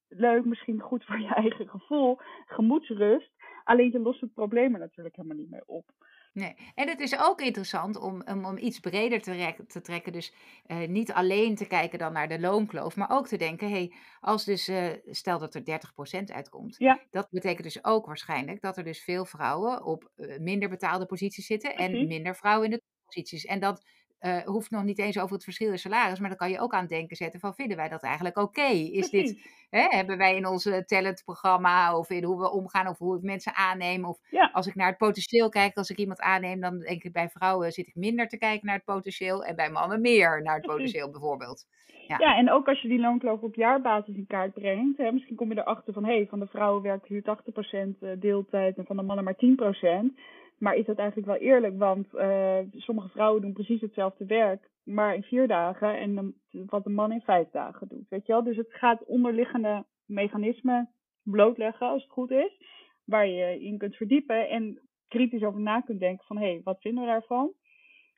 leuk, 0.08 0.46
misschien 0.46 0.80
goed 0.80 1.06
voor 1.06 1.20
je 1.20 1.34
eigen 1.34 1.70
gevoel, 1.70 2.18
gemoedsrust. 2.46 3.32
Alleen 3.64 3.92
je 3.92 4.00
lost 4.00 4.22
het 4.22 4.34
probleem 4.34 4.74
er 4.74 4.80
natuurlijk 4.80 5.16
helemaal 5.16 5.38
niet 5.38 5.50
mee 5.50 5.66
op. 5.66 5.86
Nee. 6.34 6.56
En 6.76 6.88
het 6.88 7.00
is 7.00 7.20
ook 7.20 7.42
interessant 7.42 7.96
om, 7.96 8.22
om, 8.26 8.46
om 8.46 8.58
iets 8.58 8.80
breder 8.80 9.22
te, 9.22 9.56
te 9.68 9.82
trekken. 9.82 10.12
Dus 10.12 10.34
uh, 10.68 10.88
niet 10.88 11.12
alleen 11.12 11.56
te 11.56 11.66
kijken 11.66 12.00
dan 12.00 12.14
naar 12.14 12.28
de 12.28 12.40
loonkloof, 12.40 12.96
maar 12.96 13.12
ook 13.12 13.28
te 13.28 13.38
denken: 13.38 13.70
hey, 13.70 13.94
als 14.20 14.46
dus 14.46 14.70
uh, 14.70 14.92
stel 15.06 15.40
dat 15.40 15.56
er 15.56 15.82
30% 16.22 16.24
uitkomt, 16.34 16.76
Ja, 16.78 17.02
dat 17.10 17.28
betekent 17.30 17.64
dus 17.64 17.84
ook 17.84 18.06
waarschijnlijk 18.06 18.62
dat 18.62 18.78
er 18.78 18.84
dus 18.84 19.04
veel 19.04 19.26
vrouwen 19.26 19.84
op 19.84 20.12
uh, 20.16 20.40
minder 20.40 20.70
betaalde 20.70 21.06
posities 21.06 21.46
zitten 21.46 21.76
en 21.76 22.08
minder 22.08 22.36
vrouwen 22.36 22.66
in 22.66 22.72
de 22.72 22.84
posities. 23.06 23.46
En 23.46 23.60
dat 23.60 23.86
uh, 24.26 24.38
hoeft 24.38 24.72
nog 24.72 24.84
niet 24.84 25.00
eens 25.00 25.20
over 25.20 25.34
het 25.34 25.44
verschil 25.44 25.72
in 25.72 25.80
salaris, 25.80 26.20
maar 26.20 26.30
dan 26.30 26.38
kan 26.38 26.50
je 26.50 26.60
ook 26.60 26.74
aan 26.74 26.86
denken 26.86 27.16
zetten 27.16 27.40
van 27.40 27.54
vinden 27.54 27.78
wij 27.78 27.90
dat 27.90 28.04
eigenlijk 28.04 28.38
oké? 28.38 28.60
Okay? 28.60 28.80
Is 28.80 29.10
Precies. 29.10 29.34
dit, 29.34 29.68
hè, 29.70 29.98
hebben 29.98 30.18
wij 30.18 30.36
in 30.36 30.48
onze 30.48 30.86
talentprogramma 30.86 31.98
of 31.98 32.10
in 32.10 32.24
hoe 32.24 32.40
we 32.40 32.52
omgaan 32.52 32.88
of 32.88 32.98
hoe 32.98 33.18
ik 33.18 33.24
mensen 33.24 33.56
aanneem 33.56 34.06
of 34.06 34.20
Ja, 34.30 34.50
als 34.54 34.68
ik 34.68 34.76
naar 34.76 34.88
het 34.88 34.98
potentieel 34.98 35.50
kijk, 35.50 35.78
als 35.78 35.90
ik 35.90 35.98
iemand 35.98 36.22
aanneem, 36.22 36.60
dan 36.60 36.80
denk 36.80 37.04
ik 37.04 37.14
bij 37.14 37.30
vrouwen 37.30 37.72
zit 37.72 37.88
ik 37.88 37.96
minder 37.96 38.28
te 38.28 38.38
kijken 38.38 38.66
naar 38.66 38.76
het 38.76 38.86
potentieel 38.86 39.44
en 39.44 39.56
bij 39.56 39.70
mannen 39.70 40.02
meer 40.02 40.42
naar 40.42 40.56
het 40.56 40.66
potentieel 40.66 41.12
bijvoorbeeld. 41.12 41.66
Ja, 42.08 42.16
Ja, 42.20 42.38
en 42.38 42.52
ook 42.52 42.68
als 42.68 42.82
je 42.82 42.88
die 42.88 43.00
loonkloof 43.00 43.42
op 43.42 43.56
jaarbasis 43.56 44.16
in 44.16 44.28
kaart 44.28 44.54
brengt, 44.54 44.98
hè, 44.98 45.12
misschien 45.12 45.36
kom 45.36 45.50
je 45.50 45.60
erachter 45.60 45.94
van 45.94 46.06
hé, 46.06 46.16
hey, 46.16 46.28
van 46.30 46.40
de 46.40 46.48
vrouwen 46.48 46.82
werkt 46.82 47.08
hier 47.08 47.22
80% 47.22 48.00
eh, 48.00 48.10
deeltijd 48.18 48.78
en 48.78 48.86
van 48.86 48.96
de 48.96 49.04
mannen 49.04 49.26
maar 49.26 49.36
10%. 49.36 50.20
Maar 50.64 50.76
is 50.76 50.86
dat 50.86 50.98
eigenlijk 50.98 51.28
wel 51.28 51.50
eerlijk? 51.50 51.78
Want 51.78 52.08
uh, 52.14 52.58
sommige 52.72 53.10
vrouwen 53.10 53.42
doen 53.42 53.54
precies 53.54 53.82
hetzelfde 53.82 54.26
werk, 54.26 54.70
maar 54.84 55.16
in 55.16 55.24
vier 55.24 55.48
dagen 55.48 56.00
en 56.00 56.36
wat 56.52 56.86
een 56.86 56.94
man 56.94 57.12
in 57.12 57.22
vijf 57.22 57.50
dagen 57.50 57.88
doet. 57.88 58.10
Weet 58.10 58.26
je 58.26 58.32
wel? 58.32 58.44
Dus 58.44 58.58
het 58.58 58.74
gaat 58.74 59.06
onderliggende 59.06 59.86
mechanismen 60.06 60.90
blootleggen, 61.24 61.88
als 61.88 62.04
het 62.04 62.12
goed 62.12 62.32
is, 62.32 62.58
waar 63.06 63.28
je 63.28 63.64
in 63.64 63.78
kunt 63.78 63.96
verdiepen 63.96 64.50
en 64.50 64.80
kritisch 65.08 65.44
over 65.44 65.60
na 65.60 65.82
kunt 65.82 66.00
denken 66.00 66.26
van 66.26 66.38
hé, 66.38 66.52
hey, 66.52 66.62
wat 66.64 66.82
vinden 66.82 67.04
we 67.04 67.10
daarvan? 67.10 67.52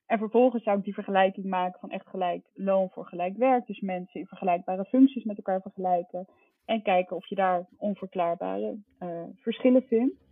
En 0.06 0.18
vervolgens 0.18 0.64
zou 0.64 0.78
ik 0.78 0.84
die 0.84 0.94
vergelijking 0.94 1.46
maken 1.46 1.80
van 1.80 1.90
echt 1.90 2.08
gelijk 2.08 2.46
loon 2.54 2.90
voor 2.90 3.06
gelijk 3.06 3.38
werk. 3.38 3.66
Dus 3.66 3.80
mensen 3.80 4.20
in 4.20 4.28
vergelijkbare 4.28 4.86
functies 4.86 5.24
met 5.24 5.38
elkaar 5.38 5.62
vergelijken. 5.62 6.26
En 6.66 6.82
kijken 6.82 7.16
of 7.16 7.28
je 7.28 7.36
daar 7.36 7.66
onverklaarbare 7.78 8.78
uh, 9.00 9.24
verschillen 9.36 9.84
vindt. 9.84 10.25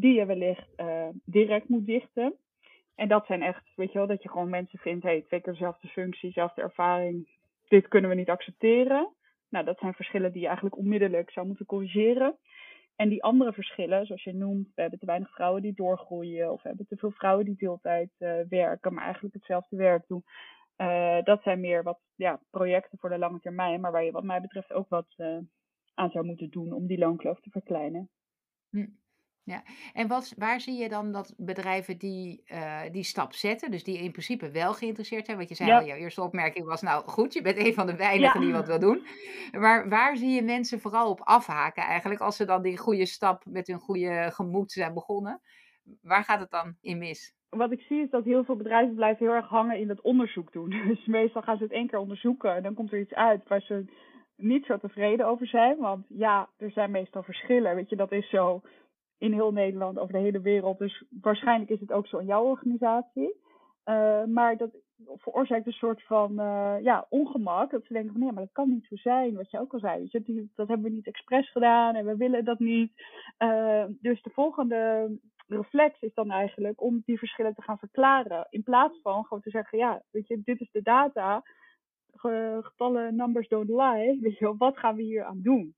Die 0.00 0.14
je 0.14 0.26
wellicht 0.26 0.68
uh, 0.76 1.08
direct 1.24 1.68
moet 1.68 1.86
dichten. 1.86 2.34
En 2.94 3.08
dat 3.08 3.26
zijn 3.26 3.42
echt, 3.42 3.64
weet 3.74 3.92
je 3.92 3.98
wel, 3.98 4.06
dat 4.06 4.22
je 4.22 4.28
gewoon 4.28 4.48
mensen 4.48 4.78
vindt. 4.78 5.04
Hey, 5.04 5.22
twee 5.22 5.40
keer 5.40 5.52
dezelfde 5.52 5.88
functie, 5.88 6.28
dezelfde 6.28 6.62
ervaring. 6.62 7.28
Dit 7.68 7.88
kunnen 7.88 8.10
we 8.10 8.16
niet 8.16 8.30
accepteren. 8.30 9.12
Nou, 9.48 9.64
dat 9.64 9.78
zijn 9.78 9.94
verschillen 9.94 10.32
die 10.32 10.40
je 10.40 10.46
eigenlijk 10.46 10.76
onmiddellijk 10.76 11.30
zou 11.30 11.46
moeten 11.46 11.66
corrigeren. 11.66 12.36
En 12.96 13.08
die 13.08 13.22
andere 13.22 13.52
verschillen, 13.52 14.06
zoals 14.06 14.24
je 14.24 14.34
noemt, 14.34 14.66
we 14.74 14.80
hebben 14.80 14.98
te 14.98 15.06
weinig 15.06 15.30
vrouwen 15.30 15.62
die 15.62 15.74
doorgroeien, 15.74 16.52
of 16.52 16.62
we 16.62 16.68
hebben 16.68 16.86
te 16.86 16.96
veel 16.96 17.10
vrouwen 17.10 17.44
die 17.44 17.56
deeltijd 17.56 18.10
uh, 18.18 18.40
werken, 18.48 18.94
maar 18.94 19.04
eigenlijk 19.04 19.34
hetzelfde 19.34 19.76
werk 19.76 20.06
doen. 20.06 20.24
Uh, 20.76 21.22
dat 21.22 21.42
zijn 21.42 21.60
meer 21.60 21.82
wat 21.82 22.00
ja, 22.14 22.40
projecten 22.50 22.98
voor 22.98 23.10
de 23.10 23.18
lange 23.18 23.40
termijn, 23.40 23.80
maar 23.80 23.92
waar 23.92 24.04
je 24.04 24.10
wat 24.12 24.24
mij 24.24 24.40
betreft 24.40 24.72
ook 24.72 24.88
wat 24.88 25.14
aan 25.94 26.10
zou 26.10 26.24
moeten 26.24 26.50
doen 26.50 26.72
om 26.72 26.86
die 26.86 26.98
loonkloof 26.98 27.40
te 27.40 27.50
verkleinen. 27.50 28.10
Hm. 28.70 28.86
Ja, 29.48 29.62
en 29.92 30.08
wat, 30.08 30.34
waar 30.36 30.60
zie 30.60 30.76
je 30.82 30.88
dan 30.88 31.12
dat 31.12 31.34
bedrijven 31.36 31.98
die, 31.98 32.42
uh, 32.52 32.80
die 32.92 33.02
stap 33.02 33.32
zetten, 33.32 33.70
dus 33.70 33.84
die 33.84 33.98
in 33.98 34.10
principe 34.10 34.50
wel 34.50 34.74
geïnteresseerd 34.74 35.24
zijn? 35.24 35.36
Want 35.36 35.48
je 35.48 35.54
zei 35.54 35.68
Ja. 35.70 35.78
al, 35.78 35.86
jouw 35.86 35.96
eerste 35.96 36.22
opmerking 36.22 36.66
was, 36.66 36.82
nou 36.82 37.04
goed, 37.06 37.32
je 37.32 37.42
bent 37.42 37.58
een 37.58 37.74
van 37.74 37.86
de 37.86 37.96
weinigen 37.96 38.40
Ja. 38.40 38.46
die 38.46 38.54
wat 38.54 38.66
wil 38.66 38.78
doen. 38.78 39.06
Maar 39.58 39.88
waar 39.88 40.16
zie 40.16 40.30
je 40.30 40.42
mensen 40.42 40.80
vooral 40.80 41.10
op 41.10 41.20
afhaken 41.20 41.82
eigenlijk, 41.82 42.20
als 42.20 42.36
ze 42.36 42.44
dan 42.44 42.62
die 42.62 42.78
goede 42.78 43.06
stap 43.06 43.42
met 43.46 43.66
hun 43.66 43.78
goede 43.78 44.30
gemoed 44.32 44.72
zijn 44.72 44.94
begonnen? 44.94 45.40
Waar 46.02 46.24
gaat 46.24 46.40
het 46.40 46.50
dan 46.50 46.76
in 46.80 46.98
mis? 46.98 47.34
Wat 47.48 47.72
ik 47.72 47.80
zie 47.80 48.02
is 48.02 48.10
dat 48.10 48.24
heel 48.24 48.44
veel 48.44 48.56
bedrijven 48.56 48.94
blijven 48.94 49.26
heel 49.26 49.34
erg 49.34 49.48
hangen 49.48 49.78
in 49.78 49.88
het 49.88 50.00
onderzoek 50.00 50.52
doen. 50.52 50.70
Dus 50.88 51.06
meestal 51.06 51.42
gaan 51.42 51.56
ze 51.56 51.62
het 51.62 51.72
één 51.72 51.86
keer 51.86 51.98
onderzoeken 51.98 52.54
en 52.54 52.62
dan 52.62 52.74
komt 52.74 52.92
er 52.92 53.00
iets 53.00 53.14
uit 53.14 53.48
waar 53.48 53.60
ze 53.60 53.84
niet 54.36 54.64
zo 54.64 54.78
tevreden 54.78 55.26
over 55.26 55.46
zijn. 55.46 55.76
Want 55.78 56.06
ja, 56.08 56.48
er 56.56 56.70
zijn 56.70 56.90
meestal 56.90 57.22
verschillen. 57.22 57.74
Weet 57.74 57.88
je, 57.90 57.96
dat 57.96 58.12
is 58.12 58.30
zo 58.30 58.62
in 59.18 59.32
heel 59.32 59.52
Nederland, 59.52 59.98
over 59.98 60.12
de 60.12 60.18
hele 60.18 60.40
wereld. 60.40 60.78
Dus 60.78 61.04
waarschijnlijk 61.20 61.70
is 61.70 61.80
het 61.80 61.92
ook 61.92 62.06
zo 62.06 62.18
in 62.18 62.26
jouw 62.26 62.44
organisatie. 62.44 63.36
Uh, 63.84 64.24
maar 64.24 64.56
dat 64.56 64.70
veroorzaakt 65.16 65.66
een 65.66 65.72
soort 65.72 66.02
van 66.02 66.32
uh, 66.32 66.76
ja, 66.82 67.06
ongemak. 67.08 67.70
Dat 67.70 67.84
ze 67.84 67.92
denken 67.92 68.12
van 68.12 68.20
nee, 68.20 68.32
maar 68.32 68.42
dat 68.42 68.52
kan 68.52 68.68
niet 68.68 68.86
zo 68.86 68.96
zijn. 68.96 69.34
Wat 69.34 69.50
je 69.50 69.60
ook 69.60 69.72
al 69.72 69.78
zei. 69.78 70.08
Dat, 70.54 70.68
hebben 70.68 70.82
we 70.82 70.94
niet 70.94 71.06
expres 71.06 71.50
gedaan 71.50 71.94
en 71.94 72.06
we 72.06 72.16
willen 72.16 72.44
dat 72.44 72.58
niet. 72.58 72.92
Uh, 73.38 73.84
dus 74.00 74.22
de 74.22 74.30
volgende 74.30 75.10
reflex 75.46 76.00
is 76.00 76.14
dan 76.14 76.30
eigenlijk 76.30 76.82
om 76.82 77.02
die 77.04 77.18
verschillen 77.18 77.54
te 77.54 77.62
gaan 77.62 77.78
verklaren. 77.78 78.46
In 78.50 78.62
plaats 78.62 79.00
van 79.02 79.24
gewoon 79.24 79.42
te 79.42 79.50
zeggen, 79.50 79.78
ja, 79.78 80.02
weet 80.10 80.26
je, 80.26 80.40
dit 80.44 80.60
is 80.60 80.70
de 80.70 80.82
data. 80.82 81.42
Getallen, 82.60 83.16
numbers 83.16 83.48
don't 83.48 83.68
lie. 83.68 84.20
Weet 84.20 84.38
je 84.38 84.56
wat 84.56 84.78
gaan 84.78 84.96
we 84.96 85.02
hier 85.02 85.24
aan 85.24 85.40
doen? 85.42 85.74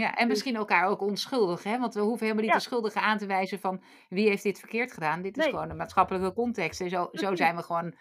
Ja, 0.00 0.14
en 0.14 0.28
misschien 0.28 0.56
elkaar 0.56 0.88
ook 0.88 1.00
onschuldig, 1.00 1.62
hè? 1.62 1.78
Want 1.78 1.94
we 1.94 2.00
hoeven 2.00 2.20
helemaal 2.26 2.42
niet 2.42 2.52
Ja. 2.52 2.58
de 2.58 2.62
schuldigen 2.64 3.00
aan 3.02 3.18
te 3.18 3.26
wijzen 3.26 3.58
van 3.58 3.82
wie 4.08 4.28
heeft 4.28 4.42
dit 4.42 4.58
verkeerd 4.58 4.92
gedaan. 4.92 5.22
Dit 5.22 5.36
is 5.36 5.44
Nee. 5.44 5.52
gewoon 5.52 5.70
een 5.70 5.76
maatschappelijke 5.76 6.32
context. 6.32 6.80
En 6.80 6.88
zo, 6.88 7.08
zo 7.12 7.34
zijn 7.34 7.56
we 7.56 7.62
gewoon, 7.62 7.94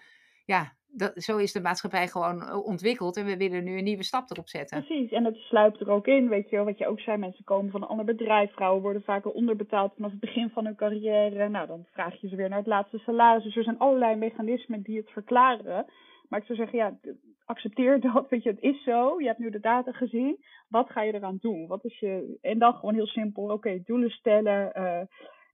ja, 0.45 0.73
dat, 0.87 1.11
zo 1.23 1.37
is 1.37 1.51
de 1.51 1.61
maatschappij 1.61 2.07
gewoon 2.07 2.41
eh, 2.41 2.65
ontwikkeld. 2.65 3.17
En 3.17 3.25
we 3.25 3.37
willen 3.37 3.63
nu 3.63 3.77
een 3.77 3.83
nieuwe 3.83 4.03
stap 4.03 4.31
erop 4.31 4.49
zetten. 4.49 4.83
Precies, 4.85 5.11
en 5.11 5.25
het 5.25 5.35
sluipt 5.35 5.79
er 5.79 5.89
ook 5.89 6.07
in, 6.07 6.29
weet 6.29 6.49
je 6.49 6.55
wel, 6.55 6.65
wat 6.65 6.77
je 6.77 6.87
ook 6.87 6.99
zei, 6.99 7.17
mensen 7.17 7.43
komen 7.43 7.71
van 7.71 7.81
een 7.81 7.87
ander 7.87 8.05
bedrijf, 8.05 8.51
vrouwen 8.53 8.81
worden 8.81 9.03
vaker 9.03 9.31
onderbetaald 9.31 9.93
vanaf 9.95 10.11
het 10.11 10.19
begin 10.19 10.49
van 10.49 10.65
hun 10.65 10.75
carrière, 10.75 11.49
nou 11.49 11.67
dan 11.67 11.85
vraag 11.91 12.21
je 12.21 12.27
ze 12.27 12.35
weer 12.35 12.49
naar 12.49 12.57
het 12.57 12.67
laatste 12.67 12.97
salaris, 12.97 13.43
dus 13.43 13.55
er 13.55 13.63
zijn 13.63 13.79
allerlei 13.79 14.15
mechanismen 14.15 14.81
die 14.81 14.97
het 14.97 15.09
verklaren, 15.09 15.85
maar 16.33 16.41
ik 16.41 16.47
zou 16.47 16.59
zeggen, 16.59 16.77
ja, 16.77 17.13
accepteer 17.45 17.99
dat, 18.13 18.29
weet 18.29 18.43
je, 18.43 18.49
het 18.49 18.61
is 18.61 18.83
zo, 18.83 19.21
je 19.21 19.27
hebt 19.27 19.39
nu 19.39 19.49
de 19.49 19.59
data 19.59 19.91
gezien, 19.91 20.43
wat 20.67 20.89
ga 20.89 21.01
je 21.01 21.13
eraan 21.13 21.37
doen? 21.41 21.67
Wat 21.67 21.85
is 21.85 21.99
je, 21.99 22.37
en 22.41 22.59
dan 22.59 22.73
gewoon 22.73 22.93
heel 22.93 23.07
simpel, 23.07 23.43
oké, 23.43 23.81
doelen 23.85 24.09
stellen, 24.09 24.71
uh, 24.77 25.01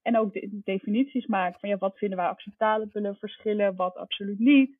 en 0.01 0.17
ook 0.17 0.33
de, 0.33 0.61
definities 0.63 1.25
maken 1.25 1.59
van, 1.59 1.69
ja, 1.69 1.77
wat 1.77 1.97
vinden 1.97 2.17
wij 2.17 2.27
acceptabele 2.27 3.15
verschillen, 3.15 3.75
wat 3.75 3.95
absoluut 3.95 4.39
niet. 4.39 4.77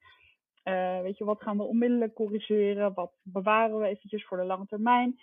Uh, 0.63 1.01
weet 1.01 1.17
je, 1.17 1.25
wat 1.25 1.41
gaan 1.41 1.57
we 1.57 1.63
onmiddellijk 1.63 2.13
corrigeren? 2.13 2.93
Wat 2.93 3.11
bewaren 3.23 3.79
we 3.79 3.87
eventjes 3.87 4.25
voor 4.25 4.37
de 4.37 4.43
lange 4.43 4.65
termijn? 4.65 5.19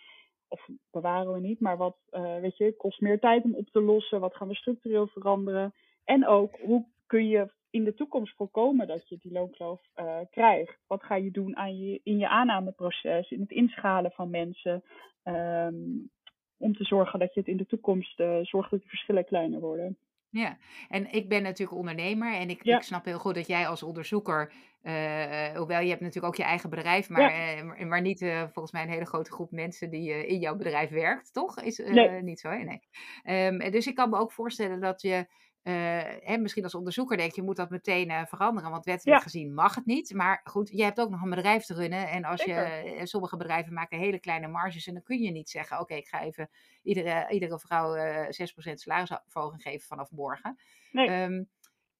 Of 0.48 0.68
bewaren 0.90 1.32
we 1.32 1.40
niet, 1.40 1.60
maar 1.60 1.76
wat, 1.76 1.96
uh, 2.10 2.40
weet 2.40 2.56
je, 2.56 2.76
kost 2.76 3.00
meer 3.00 3.18
tijd 3.18 3.44
om 3.44 3.54
op 3.54 3.68
te 3.68 3.80
lossen? 3.80 4.20
Wat 4.20 4.36
gaan 4.36 4.48
we 4.48 4.54
structureel 4.54 5.06
veranderen? 5.06 5.74
En 6.04 6.26
ook, 6.26 6.56
hoe 6.58 6.86
kun 7.06 7.28
je 7.28 7.50
in 7.70 7.84
de 7.84 7.94
toekomst 7.94 8.34
voorkomen 8.36 8.86
dat 8.86 9.08
je 9.08 9.18
die 9.22 9.32
loonkloof 9.32 9.80
uh, 9.96 10.18
krijgt? 10.30 10.78
Wat 10.86 11.02
ga 11.02 11.14
je 11.14 11.30
doen 11.30 11.56
aan 11.56 11.78
je, 11.78 12.00
in 12.02 12.18
je 12.18 12.28
aannameproces, 12.28 13.30
in 13.30 13.40
het 13.40 13.50
inschalen 13.50 14.10
van 14.10 14.30
mensen? 14.30 14.82
Um, 15.24 16.10
om 16.58 16.74
te 16.76 16.84
zorgen 16.84 17.18
dat 17.18 17.34
je 17.34 17.40
het 17.40 17.48
in 17.48 17.56
de 17.56 17.66
toekomst 17.66 18.20
uh, 18.20 18.38
zorgt 18.42 18.70
dat 18.70 18.82
de 18.82 18.88
verschillen 18.88 19.24
kleiner 19.24 19.60
worden. 19.60 19.98
Ja, 20.30 20.56
en 20.88 21.12
ik 21.12 21.28
ben 21.28 21.42
natuurlijk 21.42 21.78
ondernemer 21.78 22.34
en 22.34 22.50
ik, 22.50 22.64
Ja. 22.64 22.76
ik 22.76 22.82
snap 22.82 23.04
heel 23.04 23.18
goed 23.18 23.34
dat 23.34 23.46
jij 23.46 23.66
als 23.68 23.82
onderzoeker, 23.82 24.52
eh, 24.82 25.56
hoewel 25.56 25.80
je 25.80 25.88
hebt 25.88 26.00
natuurlijk 26.00 26.26
ook 26.26 26.36
je 26.36 26.42
eigen 26.42 26.70
bedrijf, 26.70 27.08
maar, 27.08 27.30
eh, 27.32 27.62
maar, 27.62 27.86
maar 27.86 28.00
niet 28.00 28.22
eh, 28.22 28.42
volgens 28.42 28.72
mij 28.72 28.82
een 28.82 28.88
hele 28.88 29.06
grote 29.06 29.32
groep 29.32 29.50
mensen 29.50 29.90
die 29.90 30.12
eh, 30.12 30.28
in 30.28 30.38
jouw 30.38 30.56
bedrijf 30.56 30.90
werkt, 30.90 31.32
toch? 31.32 31.60
Is 31.62 31.80
eh, 31.80 31.92
Nee. 31.92 32.22
niet 32.22 32.40
zo, 32.40 32.48
hè? 32.48 32.64
Nee. 32.64 32.80
Ehm, 33.22 33.70
dus 33.70 33.86
ik 33.86 33.94
kan 33.94 34.10
me 34.10 34.18
ook 34.18 34.32
voorstellen 34.32 34.80
dat 34.80 35.00
je, 35.02 35.26
eh, 35.66 35.74
hè, 36.20 36.38
misschien 36.38 36.62
als 36.64 36.74
onderzoeker 36.74 37.16
denk 37.16 37.32
je, 37.32 37.42
moet 37.42 37.56
dat 37.56 37.70
meteen 37.70 38.10
eh, 38.10 38.26
veranderen, 38.26 38.70
want 38.70 38.84
wettelijk 38.84 39.16
Ja. 39.18 39.22
gezien 39.24 39.54
mag 39.54 39.74
het 39.74 39.86
niet. 39.86 40.14
Maar 40.14 40.40
goed, 40.44 40.68
je 40.72 40.82
hebt 40.82 41.00
ook 41.00 41.10
nog 41.10 41.22
een 41.22 41.30
bedrijf 41.30 41.64
te 41.64 41.74
runnen 41.74 42.08
en 42.08 42.24
als 42.24 42.40
je, 42.44 42.46
Zeker. 42.52 42.96
eh, 42.96 43.04
sommige 43.04 43.36
bedrijven 43.36 43.72
maken 43.72 43.98
hele 43.98 44.18
kleine 44.20 44.46
marges 44.48 44.86
en 44.86 44.92
dan 44.94 45.02
kun 45.02 45.18
je 45.22 45.30
niet 45.30 45.50
zeggen, 45.50 45.80
oké, 45.80 45.94
ik 45.94 46.06
ga 46.08 46.22
even 46.22 46.50
iedere, 46.82 47.26
iedere 47.30 47.58
vrouw 47.58 47.94
eh 47.94 48.26
6% 48.30 48.80
salarisverhoging 48.80 49.62
geven 49.62 49.86
vanaf 49.86 50.10
morgen. 50.10 50.58
Nee. 50.90 51.08
Ehm, 51.08 51.44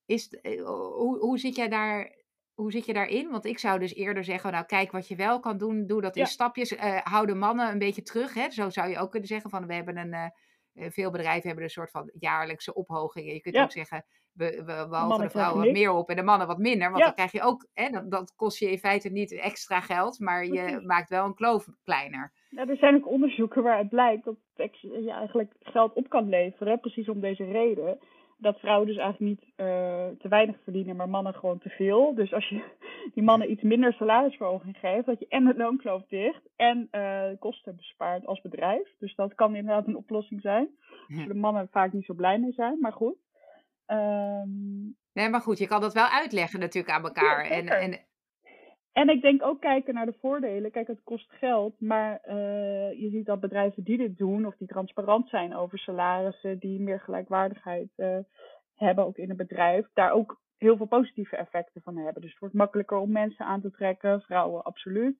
is, 0.06 0.28
hoe, 0.42 1.18
hoe, 1.18 1.38
zit 1.38 1.56
jij 1.56 1.68
daar, 1.68 2.14
hoe 2.54 2.72
zit 2.72 2.86
je 2.86 2.92
daarin? 2.92 3.30
Want 3.30 3.44
ik 3.44 3.58
zou 3.58 3.78
dus 3.78 3.94
eerder 3.94 4.24
zeggen, 4.24 4.52
nou 4.52 4.64
kijk 4.64 4.92
wat 4.92 5.08
je 5.08 5.16
wel 5.16 5.40
kan 5.40 5.58
doen, 5.58 5.86
doe 5.86 6.00
dat 6.00 6.16
in 6.16 6.22
Ja. 6.22 6.28
stapjes. 6.28 6.74
Eh, 6.76 7.00
hou 7.02 7.26
de 7.26 7.34
mannen 7.34 7.70
een 7.70 7.78
beetje 7.78 8.02
terug. 8.02 8.34
Hè? 8.34 8.50
Zo 8.50 8.70
zou 8.70 8.88
je 8.88 8.98
ook 8.98 9.10
kunnen 9.10 9.28
zeggen 9.28 9.50
van 9.50 9.66
we 9.66 9.74
hebben 9.74 9.96
een, 9.96 10.32
veel 10.78 11.10
bedrijven 11.10 11.46
hebben 11.46 11.64
een 11.64 11.70
soort 11.70 11.90
van 11.90 12.10
jaarlijkse 12.18 12.74
ophogingen. 12.74 13.34
Je 13.34 13.40
kunt 13.40 13.54
Ja. 13.54 13.62
ook 13.62 13.70
zeggen, 13.72 14.04
we, 14.32 14.62
we, 14.64 14.86
we 14.88 14.96
hogen 14.96 15.22
de 15.22 15.30
vrouwen 15.30 15.64
wat 15.64 15.72
meer 15.72 15.90
op 15.92 16.08
en 16.08 16.16
de 16.16 16.22
mannen 16.22 16.46
wat 16.46 16.58
minder. 16.58 16.86
Want 16.86 16.98
Ja. 16.98 17.04
dan 17.04 17.14
krijg 17.14 17.32
je 17.32 17.42
ook, 17.42 17.66
hè, 17.72 17.90
dat, 17.90 18.10
dat 18.10 18.34
kost 18.34 18.58
je 18.58 18.70
in 18.70 18.78
feite 18.78 19.08
niet 19.08 19.32
extra 19.32 19.80
geld, 19.80 20.18
maar 20.18 20.44
je 20.44 20.50
Precies. 20.62 20.80
maakt 20.86 21.08
wel 21.08 21.24
een 21.24 21.34
kloof 21.34 21.66
kleiner. 21.84 22.32
Ja, 22.50 22.68
er 22.68 22.76
zijn 22.76 22.94
ook 22.94 23.08
onderzoeken 23.08 23.62
waaruit 23.62 23.88
blijkt 23.88 24.24
dat 24.24 24.80
je 24.80 25.12
eigenlijk 25.12 25.52
geld 25.60 25.92
op 25.94 26.08
kan 26.08 26.28
leveren, 26.28 26.80
precies 26.80 27.08
om 27.08 27.20
deze 27.20 27.44
reden. 27.44 27.98
Dat 28.36 28.58
vrouwen 28.58 28.86
dus 28.86 28.96
eigenlijk 28.96 29.30
niet 29.30 29.50
uh, 29.56 29.66
te 30.18 30.28
weinig 30.28 30.56
verdienen, 30.62 30.96
maar 30.96 31.08
mannen 31.08 31.34
gewoon 31.34 31.58
te 31.58 31.68
veel. 31.68 32.14
Dus 32.14 32.32
als 32.32 32.48
je 32.48 32.64
die 33.14 33.22
mannen 33.22 33.50
iets 33.50 33.62
minder 33.62 33.92
salarisverhoging 33.92 34.76
geeft, 34.76 35.06
dat 35.06 35.18
je 35.18 35.26
en 35.28 35.46
het 35.46 35.56
loonkloof 35.56 36.02
dicht 36.08 36.42
en 36.56 36.88
uh, 36.92 37.24
kosten 37.38 37.76
bespaart 37.76 38.26
als 38.26 38.40
bedrijf. 38.40 38.88
Dus 38.98 39.14
dat 39.14 39.34
kan 39.34 39.54
inderdaad 39.54 39.86
een 39.86 39.96
oplossing 39.96 40.40
zijn. 40.40 40.68
Waar 41.08 41.28
de 41.28 41.34
mannen 41.34 41.68
vaak 41.70 41.92
niet 41.92 42.04
zo 42.04 42.14
blij 42.14 42.38
mee 42.38 42.52
zijn, 42.52 42.78
maar 42.80 42.92
goed. 42.92 43.16
Um, 43.86 44.96
nee, 45.12 45.28
maar 45.28 45.40
goed, 45.40 45.58
je 45.58 45.66
kan 45.66 45.80
dat 45.80 45.94
wel 45.94 46.06
uitleggen 46.06 46.60
natuurlijk 46.60 46.94
aan 46.94 47.04
elkaar. 47.04 47.44
en, 47.44 47.68
en, 47.68 48.00
en 48.96 49.08
ik 49.08 49.22
denk 49.22 49.42
ook 49.42 49.60
kijken 49.60 49.94
naar 49.94 50.06
de 50.06 50.16
voordelen. 50.20 50.70
Kijk, 50.70 50.86
het 50.86 51.02
kost 51.04 51.30
geld, 51.30 51.80
maar 51.80 52.20
uh, 52.28 52.34
je 53.00 53.08
ziet 53.10 53.26
dat 53.26 53.40
bedrijven 53.40 53.84
die 53.84 53.98
dit 53.98 54.18
doen, 54.18 54.46
of 54.46 54.56
die 54.56 54.68
transparant 54.68 55.28
zijn 55.28 55.56
over 55.56 55.78
salarissen, 55.78 56.58
die 56.58 56.80
meer 56.80 57.00
gelijkwaardigheid 57.00 57.88
uh, 57.96 58.18
hebben 58.74 59.04
ook 59.04 59.16
in 59.16 59.28
het 59.28 59.36
bedrijf, 59.36 59.86
daar 59.94 60.12
ook 60.12 60.40
heel 60.58 60.76
veel 60.76 60.86
positieve 60.86 61.36
effecten 61.36 61.82
van 61.82 61.96
hebben. 61.96 62.22
Dus 62.22 62.30
het 62.30 62.40
wordt 62.40 62.54
makkelijker 62.54 62.96
om 62.96 63.12
mensen 63.12 63.46
aan 63.46 63.60
te 63.60 63.70
trekken, 63.70 64.20
vrouwen 64.20 64.64
absoluut. 64.64 65.16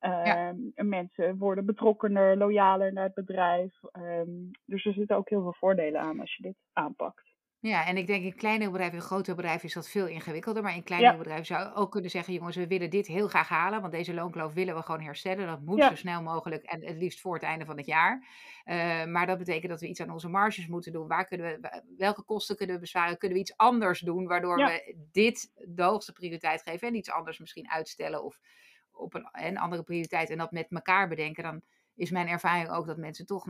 Uh, 0.00 0.10
ja. 0.24 0.54
Ehm, 0.74 0.88
mensen 0.88 1.38
worden 1.38 1.66
betrokkener, 1.66 2.36
loyaler 2.36 2.92
naar 2.92 3.04
het 3.04 3.14
bedrijf. 3.14 3.72
Um, 3.92 4.50
dus 4.64 4.84
er 4.84 4.92
zitten 4.92 5.16
ook 5.16 5.28
heel 5.28 5.42
veel 5.42 5.56
voordelen 5.58 6.00
aan 6.00 6.20
als 6.20 6.36
je 6.36 6.42
dit 6.42 6.56
aanpakt. 6.72 7.27
Ja, 7.60 7.86
en 7.86 7.96
ik 7.96 8.06
denk 8.06 8.24
in 8.24 8.34
kleinere 8.34 8.70
bedrijven, 8.70 8.98
in 8.98 9.04
grotere 9.04 9.36
bedrijven 9.36 9.68
is 9.68 9.74
dat 9.74 9.88
veel 9.88 10.06
ingewikkelder. 10.06 10.62
Maar 10.62 10.74
in 10.74 10.82
kleinere 10.82 11.12
ja. 11.12 11.18
bedrijven 11.18 11.46
zou 11.46 11.68
je 11.68 11.74
ook 11.74 11.90
kunnen 11.90 12.10
zeggen, 12.10 12.34
jongens, 12.34 12.56
we 12.56 12.66
willen 12.66 12.90
dit 12.90 13.06
heel 13.06 13.28
graag 13.28 13.48
halen. 13.48 13.80
Want 13.80 13.92
deze 13.92 14.14
loonkloof 14.14 14.52
willen 14.52 14.74
we 14.74 14.82
gewoon 14.82 15.00
herstellen. 15.00 15.46
Dat 15.46 15.60
moet 15.60 15.78
ja. 15.78 15.88
zo 15.88 15.94
snel 15.94 16.22
mogelijk 16.22 16.64
en 16.64 16.84
het 16.84 16.96
liefst 16.96 17.20
voor 17.20 17.34
het 17.34 17.42
einde 17.42 17.64
van 17.64 17.76
het 17.76 17.86
jaar. 17.86 18.26
Uh, 18.64 19.04
maar 19.04 19.26
dat 19.26 19.38
betekent 19.38 19.70
dat 19.70 19.80
we 19.80 19.88
iets 19.88 20.00
aan 20.00 20.10
onze 20.10 20.28
marges 20.28 20.66
moeten 20.66 20.92
doen. 20.92 21.08
Waar 21.08 21.26
kunnen 21.26 21.60
we, 21.60 21.82
welke 21.96 22.22
kosten 22.22 22.56
kunnen 22.56 22.74
we 22.74 22.80
bezwaren? 22.80 23.18
Kunnen 23.18 23.36
we 23.36 23.42
iets 23.42 23.56
anders 23.56 24.00
doen, 24.00 24.26
waardoor 24.26 24.58
ja. 24.58 24.66
we 24.66 24.96
dit 25.12 25.52
de 25.54 25.82
hoogste 25.82 26.12
prioriteit 26.12 26.62
geven 26.62 26.88
en 26.88 26.94
iets 26.94 27.10
anders 27.10 27.38
misschien 27.38 27.70
uitstellen 27.70 28.24
of 28.24 28.40
op 28.90 29.14
een, 29.14 29.28
een 29.32 29.58
andere 29.58 29.82
prioriteit 29.82 30.30
en 30.30 30.38
dat 30.38 30.52
met 30.52 30.70
elkaar 30.70 31.08
bedenken. 31.08 31.42
Dan 31.42 31.62
is 31.94 32.10
mijn 32.10 32.28
ervaring 32.28 32.70
ook 32.70 32.86
dat 32.86 32.96
mensen 32.96 33.26
toch 33.26 33.46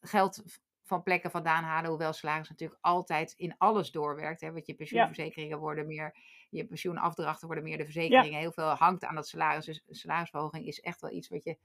geld 0.00 0.42
van 0.82 1.02
plekken 1.02 1.30
vandaan 1.30 1.64
halen. 1.64 1.90
Hoewel 1.90 2.12
salaris 2.12 2.48
natuurlijk 2.48 2.80
altijd 2.82 3.34
in 3.36 3.54
alles 3.58 3.90
doorwerkt. 3.90 4.40
Hè? 4.40 4.52
Want 4.52 4.66
je 4.66 4.74
pensioenverzekeringen 4.74 5.58
worden 5.58 5.86
meer, 5.86 6.14
je 6.50 6.66
pensioenafdrachten 6.66 7.46
worden 7.46 7.64
meer 7.64 7.78
de 7.78 7.84
verzekeringen. 7.84 8.38
Heel 8.38 8.52
veel 8.52 8.68
hangt 8.70 9.04
aan 9.04 9.14
dat 9.14 9.28
salaris. 9.28 9.64
Dus 9.64 9.82
salarisverhoging 9.88 10.66
is 10.66 10.80
echt 10.80 11.00
wel 11.00 11.10
iets 11.10 11.28
wat 11.28 11.44
je 11.44 11.56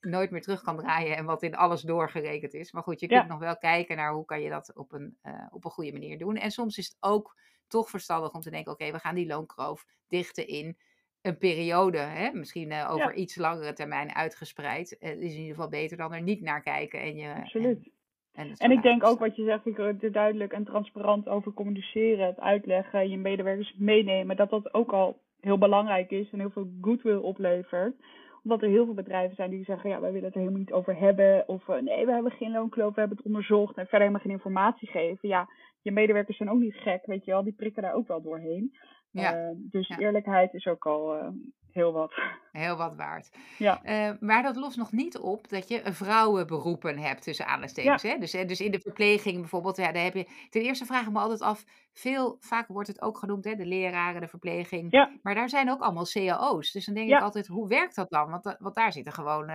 nooit 0.00 0.30
meer 0.30 0.42
terug 0.42 0.62
kan 0.62 0.76
draaien 0.76 1.16
en 1.16 1.24
wat 1.24 1.42
in 1.42 1.56
alles 1.56 1.82
doorgerekend 1.82 2.54
is. 2.54 2.72
Maar 2.72 2.82
goed, 2.82 3.00
je 3.00 3.06
kunt 3.06 3.28
nog 3.28 3.38
wel 3.38 3.58
kijken 3.58 3.96
naar 3.96 4.12
hoe 4.12 4.24
kan 4.24 4.40
je 4.40 4.50
dat 4.50 4.72
op 4.74 4.92
een, 4.92 5.18
uh, 5.22 5.46
op 5.50 5.64
een 5.64 5.70
goede 5.70 5.92
manier 5.92 6.18
doen. 6.18 6.36
En 6.36 6.50
soms 6.50 6.78
is 6.78 6.86
het 6.86 6.96
ook 7.00 7.36
toch 7.66 7.90
verstandig 7.90 8.32
om 8.32 8.40
te 8.40 8.50
denken, 8.50 8.72
oké, 8.72 8.92
we 8.92 8.98
gaan 8.98 9.14
die 9.14 9.26
loonkroof 9.26 9.86
dichten 10.08 10.46
in 10.46 10.76
een 11.22 11.38
periode, 11.38 11.98
hè? 11.98 12.30
misschien 12.32 12.70
uh, 12.70 12.90
over 12.90 13.08
ja. 13.08 13.14
iets 13.14 13.36
langere 13.36 13.72
termijn 13.72 14.14
uitgespreid. 14.14 14.96
Het 15.00 15.18
is 15.18 15.32
in 15.32 15.38
ieder 15.38 15.54
geval 15.54 15.68
beter 15.68 15.96
dan 15.96 16.12
er 16.12 16.22
niet 16.22 16.40
naar 16.40 16.62
kijken. 16.62 17.00
En 17.00 17.16
je, 17.16 17.34
Absoluut. 17.34 17.90
En, 18.38 18.52
en 18.56 18.70
ik 18.70 18.82
denk 18.82 19.04
ook 19.04 19.18
wat 19.18 19.36
je 19.36 19.44
zegt, 19.44 19.66
ik 19.66 19.78
er 19.78 20.12
duidelijk 20.12 20.52
en 20.52 20.64
transparant 20.64 21.28
over 21.28 21.52
communiceren, 21.52 22.26
het 22.26 22.40
uitleggen, 22.40 23.10
je 23.10 23.16
medewerkers 23.16 23.74
meenemen, 23.78 24.36
dat 24.36 24.50
dat 24.50 24.74
ook 24.74 24.92
al 24.92 25.18
heel 25.40 25.58
belangrijk 25.58 26.10
is 26.10 26.30
en 26.30 26.38
heel 26.38 26.50
veel 26.50 26.70
goodwill 26.80 27.16
oplevert. 27.16 27.94
Omdat 28.42 28.62
er 28.62 28.68
heel 28.68 28.84
veel 28.84 28.94
bedrijven 28.94 29.36
zijn 29.36 29.50
die 29.50 29.64
zeggen, 29.64 29.90
ja, 29.90 30.00
wij 30.00 30.12
willen 30.12 30.26
het 30.26 30.34
er 30.34 30.40
helemaal 30.40 30.60
niet 30.60 30.72
over 30.72 30.96
hebben. 30.96 31.48
Of 31.48 31.68
uh, 31.68 31.80
nee, 31.80 32.06
we 32.06 32.12
hebben 32.12 32.32
geen 32.32 32.52
loonkloof, 32.52 32.94
we 32.94 33.00
hebben 33.00 33.16
het 33.16 33.26
onderzocht 33.26 33.76
en 33.76 33.86
verder 33.86 34.00
helemaal 34.00 34.20
geen 34.20 34.32
informatie 34.32 34.88
geven. 34.88 35.28
Ja, 35.28 35.48
je 35.82 35.92
medewerkers 35.92 36.36
zijn 36.36 36.50
ook 36.50 36.58
niet 36.58 36.74
gek, 36.74 37.06
weet 37.06 37.24
je 37.24 37.30
wel, 37.30 37.44
die 37.44 37.52
prikken 37.56 37.82
daar 37.82 37.94
ook 37.94 38.08
wel 38.08 38.22
doorheen. 38.22 38.76
Ja. 39.10 39.36
Uh, 39.36 39.50
dus 39.54 39.88
ja. 39.88 39.98
eerlijkheid 39.98 40.54
is 40.54 40.66
ook 40.66 40.86
al 40.86 41.16
uh, 41.16 41.28
heel 41.72 41.92
wat. 41.92 42.12
Heel 42.52 42.76
wat 42.76 42.96
waard. 42.96 43.30
Ja. 43.58 43.80
Uh, 43.84 44.16
maar 44.20 44.42
dat 44.42 44.56
lost 44.56 44.76
nog 44.76 44.92
niet 44.92 45.18
op 45.18 45.48
dat 45.48 45.68
je 45.68 45.80
vrouwenberoepen 45.84 46.98
hebt 46.98 47.22
tussen 47.22 47.44
aanhalingstekens. 47.44 48.02
Ja. 48.02 48.10
Hè? 48.10 48.18
Dus, 48.18 48.30
dus 48.30 48.60
in 48.60 48.70
de 48.70 48.80
verpleging 48.80 49.36
bijvoorbeeld, 49.40 49.76
ja, 49.76 49.92
daar 49.92 50.02
heb 50.02 50.14
je. 50.14 50.28
Ten 50.48 50.62
eerste 50.62 50.84
vraag 50.84 51.06
ik 51.06 51.12
me 51.12 51.18
altijd 51.18 51.40
af. 51.40 51.64
Veel, 51.92 52.36
vaak 52.40 52.68
wordt 52.68 52.88
het 52.88 53.02
ook 53.02 53.18
genoemd, 53.18 53.44
hè, 53.44 53.54
de 53.54 53.66
leraren, 53.66 54.20
de 54.20 54.28
verpleging. 54.28 54.86
Ja. 54.90 55.10
Maar 55.22 55.34
daar 55.34 55.48
zijn 55.48 55.70
ook 55.70 55.80
allemaal 55.80 56.06
cao's. 56.12 56.72
Dus 56.72 56.86
dan 56.86 56.94
denk 56.94 57.10
ik 57.10 57.20
altijd, 57.20 57.46
hoe 57.46 57.68
werkt 57.68 57.94
dat 57.94 58.10
dan? 58.10 58.30
Want, 58.30 58.56
want 58.58 58.74
daar 58.74 58.92
zitten 58.92 59.12
gewoon. 59.12 59.46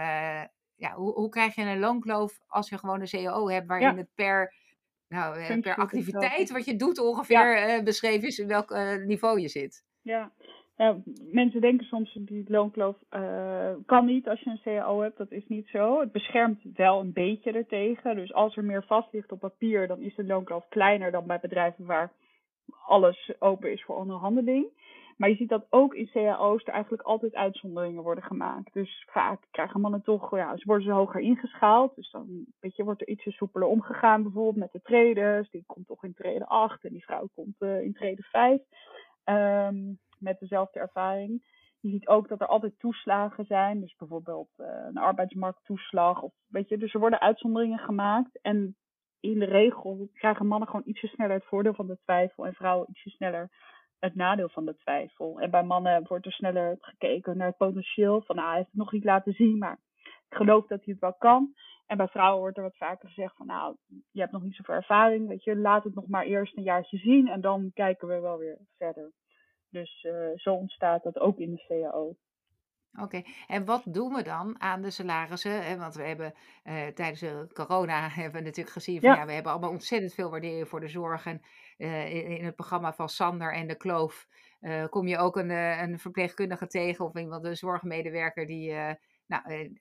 ja, 0.75 0.93
hoe, 0.95 1.13
hoe 1.13 1.29
krijg 1.29 1.55
je 1.55 1.61
een 1.61 1.79
loonkloof 1.79 2.39
als 2.47 2.69
je 2.69 2.77
gewoon 2.77 3.01
een 3.01 3.07
CAO 3.07 3.49
hebt 3.49 3.67
waarin 3.67 3.97
het 3.97 4.09
per 4.15 4.53
nou, 5.13 5.61
per 5.61 5.75
activiteit 5.75 6.51
wat 6.51 6.65
je 6.65 6.75
doet 6.75 6.99
ongeveer 6.99 7.67
ja. 7.67 7.83
beschreven 7.83 8.27
is 8.27 8.39
in 8.39 8.47
welk 8.47 8.71
uh, 8.71 9.05
niveau 9.05 9.39
je 9.39 9.47
zit. 9.47 9.83
Ja, 10.01 10.31
ja, 10.77 10.97
mensen 11.31 11.61
denken 11.61 11.85
soms 11.85 12.17
die 12.21 12.43
loonkloof 12.47 12.95
uh, 13.11 13.71
kan 13.85 14.05
niet 14.05 14.27
als 14.27 14.39
je 14.39 14.49
een 14.49 14.61
CAO 14.63 15.01
hebt. 15.01 15.17
Dat 15.17 15.31
is 15.31 15.47
niet 15.47 15.67
zo. 15.67 15.99
Het 15.99 16.11
beschermt 16.11 16.61
wel 16.73 16.99
een 16.99 17.13
beetje 17.13 17.51
ertegen. 17.51 18.15
Dus 18.15 18.33
als 18.33 18.57
er 18.57 18.63
meer 18.63 18.83
vast 18.83 19.13
ligt 19.13 19.31
op 19.31 19.39
papier, 19.39 19.87
dan 19.87 20.01
is 20.01 20.15
de 20.15 20.25
loonkloof 20.25 20.65
kleiner 20.69 21.11
dan 21.11 21.25
bij 21.25 21.39
bedrijven 21.39 21.85
waar 21.85 22.11
alles 22.85 23.31
open 23.39 23.71
is 23.71 23.83
voor 23.83 23.95
onderhandeling. 23.95 24.65
Maar 25.17 25.29
je 25.29 25.35
ziet 25.35 25.49
dat 25.49 25.65
ook 25.69 25.93
in 25.93 26.09
cao's 26.11 26.63
er 26.63 26.73
eigenlijk 26.73 27.03
altijd 27.03 27.35
uitzonderingen 27.35 28.03
worden 28.03 28.23
gemaakt. 28.23 28.73
Dus 28.73 29.07
vaak 29.09 29.47
krijgen 29.51 29.81
mannen 29.81 30.01
toch, 30.01 30.35
ja, 30.35 30.57
ze 30.57 30.65
worden 30.65 30.85
ze 30.85 30.91
hoger 30.91 31.21
ingeschaald. 31.21 31.95
Dus 31.95 32.11
dan 32.11 32.45
weet 32.59 32.75
wordt 32.75 33.01
er 33.01 33.07
ietsje 33.07 33.31
soepeler 33.31 33.67
omgegaan, 33.67 34.23
bijvoorbeeld 34.23 34.55
met 34.55 34.71
de 34.71 34.81
traders. 34.81 35.49
Die 35.49 35.63
komt 35.65 35.87
toch 35.87 36.03
in 36.03 36.13
treden 36.13 36.47
8 36.47 36.83
en 36.83 36.91
die 36.91 37.03
vrouw 37.03 37.29
komt 37.35 37.55
uh, 37.59 37.81
in 37.81 37.93
treden 37.93 38.23
5. 38.23 38.61
Um, 39.25 39.99
met 40.19 40.39
dezelfde 40.39 40.79
ervaring. 40.79 41.43
Je 41.79 41.89
ziet 41.89 42.07
ook 42.07 42.27
dat 42.27 42.41
er 42.41 42.47
altijd 42.47 42.79
toeslagen 42.79 43.45
zijn. 43.45 43.79
Dus 43.79 43.95
bijvoorbeeld 43.95 44.49
uh, 44.57 44.67
een 44.87 44.97
arbeidsmarkttoeslag. 44.97 46.21
Of, 46.21 46.33
weet 46.47 46.69
je, 46.69 46.77
dus 46.77 46.93
er 46.93 46.99
worden 46.99 47.21
uitzonderingen 47.21 47.79
gemaakt. 47.79 48.39
En 48.41 48.75
in 49.19 49.39
de 49.39 49.45
regel 49.45 50.09
krijgen 50.13 50.47
mannen 50.47 50.67
gewoon 50.67 50.85
ietsje 50.85 51.07
sneller 51.07 51.35
het 51.35 51.45
voordeel 51.45 51.73
van 51.73 51.87
de 51.87 51.97
twijfel. 52.03 52.45
En 52.45 52.53
vrouwen 52.53 52.89
ietsje 52.89 53.09
sneller 53.09 53.49
het 54.03 54.15
nadeel 54.15 54.49
van 54.49 54.65
de 54.65 54.75
twijfel. 54.75 55.39
En 55.39 55.51
bij 55.51 55.63
mannen 55.63 56.07
wordt 56.07 56.25
er 56.25 56.31
sneller 56.31 56.77
gekeken 56.79 57.37
naar 57.37 57.47
het 57.47 57.57
potentieel. 57.57 58.21
Van 58.21 58.35
nou, 58.35 58.47
hij 58.47 58.57
heeft 58.57 58.69
het 58.69 58.79
nog 58.79 58.91
niet 58.91 59.03
laten 59.03 59.33
zien, 59.33 59.57
maar 59.57 59.79
ik 60.29 60.37
geloof 60.37 60.67
dat 60.67 60.83
hij 60.83 60.93
het 60.93 60.99
wel 60.99 61.13
kan. 61.13 61.53
En 61.85 61.97
bij 61.97 62.07
vrouwen 62.07 62.39
wordt 62.39 62.57
er 62.57 62.63
wat 62.63 62.77
vaker 62.77 63.07
gezegd 63.07 63.35
van 63.35 63.45
nou, 63.45 63.75
je 64.11 64.19
hebt 64.19 64.31
nog 64.31 64.43
niet 64.43 64.55
zoveel 64.55 64.75
ervaring. 64.75 65.27
Weet 65.27 65.43
je, 65.43 65.55
laat 65.55 65.83
het 65.83 65.95
nog 65.95 66.07
maar 66.07 66.25
eerst 66.25 66.57
een 66.57 66.63
jaartje 66.63 66.97
zien. 66.97 67.27
En 67.27 67.41
dan 67.41 67.71
kijken 67.73 68.07
we 68.07 68.19
wel 68.19 68.37
weer 68.37 68.57
verder. 68.77 69.11
Dus 69.69 70.03
uh, 70.03 70.29
zo 70.35 70.53
ontstaat 70.53 71.03
dat 71.03 71.19
ook 71.19 71.37
in 71.37 71.51
de 71.51 71.65
CAO. 71.67 72.15
Oké, 73.01 73.21
en 73.47 73.65
wat 73.65 73.83
doen 73.85 74.13
we 74.13 74.23
dan 74.23 74.61
aan 74.61 74.81
de 74.81 74.91
salarissen? 74.91 75.77
Want 75.77 75.95
we 75.95 76.03
hebben 76.03 76.33
uh, 76.63 76.87
tijdens 76.87 77.19
de 77.19 77.49
corona 77.53 78.09
hebben 78.09 78.39
we 78.39 78.47
natuurlijk 78.47 78.75
gezien 78.75 78.99
van 78.99 79.09
ja. 79.09 79.15
ja 79.15 79.25
we 79.25 79.31
hebben 79.31 79.51
allemaal 79.51 79.69
ontzettend 79.69 80.13
veel 80.13 80.29
waardering 80.29 80.67
voor 80.67 80.79
de 80.79 80.87
zorg. 80.87 81.25
En 81.25 81.41
in, 81.77 82.25
in, 82.37 82.45
het 82.45 82.55
programma 82.55 82.93
van 82.93 83.09
Sander 83.09 83.53
en 83.53 83.67
de 83.67 83.77
Kloof 83.77 84.27
kom 84.89 85.07
je 85.07 85.17
ook 85.17 85.37
een, 85.37 85.49
een 85.49 85.99
verpleegkundige 85.99 86.67
tegen 86.67 87.05
of 87.05 87.15
iemand, 87.15 87.45
een 87.45 87.57
zorgmedewerker 87.57 88.45
die 88.45 88.73
nou, 89.27 89.77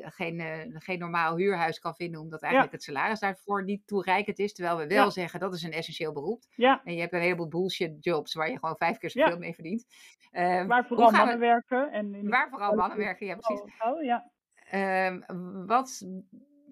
geen, 0.00 0.42
geen 0.74 0.98
normaal 0.98 1.36
huurhuis 1.36 1.78
kan 1.78 1.94
vinden, 1.94 2.20
omdat 2.20 2.42
eigenlijk 2.42 2.72
ja. 2.72 2.78
het 2.78 2.86
salaris 2.86 3.20
daarvoor 3.20 3.64
niet 3.64 3.86
toereikend 3.86 4.38
is. 4.38 4.54
Terwijl 4.54 4.76
we 4.76 4.86
wel 4.86 5.04
ja. 5.04 5.10
zeggen 5.10 5.40
dat 5.40 5.54
is 5.54 5.62
een 5.62 5.72
essentieel 5.72 6.12
beroep. 6.12 6.42
Ja. 6.54 6.80
En 6.84 6.94
je 6.94 7.00
hebt 7.00 7.12
een 7.12 7.20
heleboel 7.20 7.48
bullshit 7.48 8.04
jobs 8.04 8.34
waar 8.34 8.50
je 8.50 8.58
gewoon 8.58 8.76
vijf 8.76 8.98
keer 8.98 9.10
zoveel 9.10 9.38
mee 9.38 9.54
verdient. 9.54 9.86
Uh, 10.32 10.66
waar 10.66 10.86
vooral 10.86 11.10
mannen 11.10 11.38
we... 11.38 11.46
werken. 11.46 11.92
En 11.92 12.28
waar 12.28 12.48
vooral 12.50 12.74
mannen 12.74 12.98
werken, 12.98 13.26
ja 13.26 13.36
precies. 13.36 13.64
Oh, 13.78 14.02
ja. 14.02 14.30
Ehm, 14.70 15.20
wat, 15.66 16.06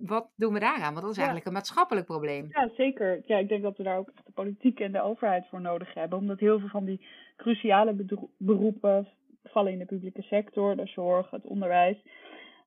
wat 0.07 0.31
doen 0.37 0.53
we 0.53 0.59
daaraan? 0.59 0.93
Want 0.93 1.01
dat 1.01 1.11
is 1.11 1.17
eigenlijk 1.17 1.47
een 1.47 1.53
maatschappelijk 1.53 2.07
probleem. 2.07 2.47
Ja, 2.51 2.71
zeker. 2.77 3.23
Ja, 3.27 3.39
ik 3.39 3.49
denk 3.49 3.63
dat 3.63 3.77
we 3.77 3.83
daar 3.83 3.99
ook 3.99 4.11
de 4.25 4.33
politiek 4.35 4.81
en 4.81 4.93
de 4.93 5.03
overheid 5.03 5.47
voor 5.49 5.61
nodig 5.61 5.95
hebben. 5.95 6.19
Omdat 6.19 6.41
heel 6.41 6.59
veel 6.59 6.69
van 6.69 6.85
die 6.85 7.07
cruciale 7.37 8.07
beroepen 8.39 9.09
vallen 9.43 9.73
in 9.73 9.79
de 9.79 9.85
publieke 9.85 10.23
sector, 10.23 10.77
de 10.77 10.87
zorg, 10.87 11.31
het 11.31 11.47
onderwijs, 11.47 11.97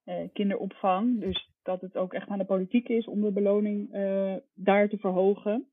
eh, 0.04 0.16
kinderopvang. 0.34 1.20
Dus 1.20 1.50
dat 1.64 1.82
het 1.82 1.98
ook 1.98 2.14
echt 2.14 2.30
aan 2.30 2.38
de 2.38 2.46
politiek 2.46 2.88
is 2.88 3.08
om 3.08 3.22
de 3.22 3.32
beloning 3.32 3.94
eh, 3.94 4.36
daar 4.54 4.90
te 4.90 4.98
verhogen. 4.98 5.68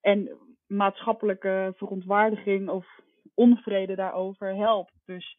En 0.00 0.30
maatschappelijke 0.66 1.72
verontwaardiging 1.76 2.68
of 2.68 2.86
onvrede 3.34 3.94
daarover 3.94 4.54
helpt. 4.54 4.92
Dus 5.04 5.36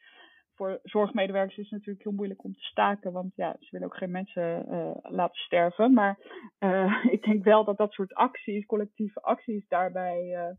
voor 0.57 0.79
zorgmedewerkers 0.83 1.57
is 1.57 1.63
het 1.63 1.71
natuurlijk 1.71 2.03
heel 2.03 2.13
moeilijk 2.13 2.43
om 2.43 2.53
te 2.53 2.61
staken, 2.61 3.11
want 3.11 3.35
ja, 3.35 3.55
ze 3.59 3.67
willen 3.71 3.87
ook 3.87 3.97
geen 3.97 4.11
mensen 4.11 4.65
uh, 4.69 4.89
laten 5.01 5.39
sterven. 5.39 5.93
Maar 5.93 6.19
uh, 6.59 7.05
ik 7.15 7.23
denk 7.23 7.43
wel 7.43 7.63
dat 7.63 7.77
dat 7.77 7.91
soort 7.91 8.13
acties, 8.13 8.65
collectieve 8.65 9.21
acties, 9.21 9.67
daarbij 9.67 10.23
uh, 10.25 10.55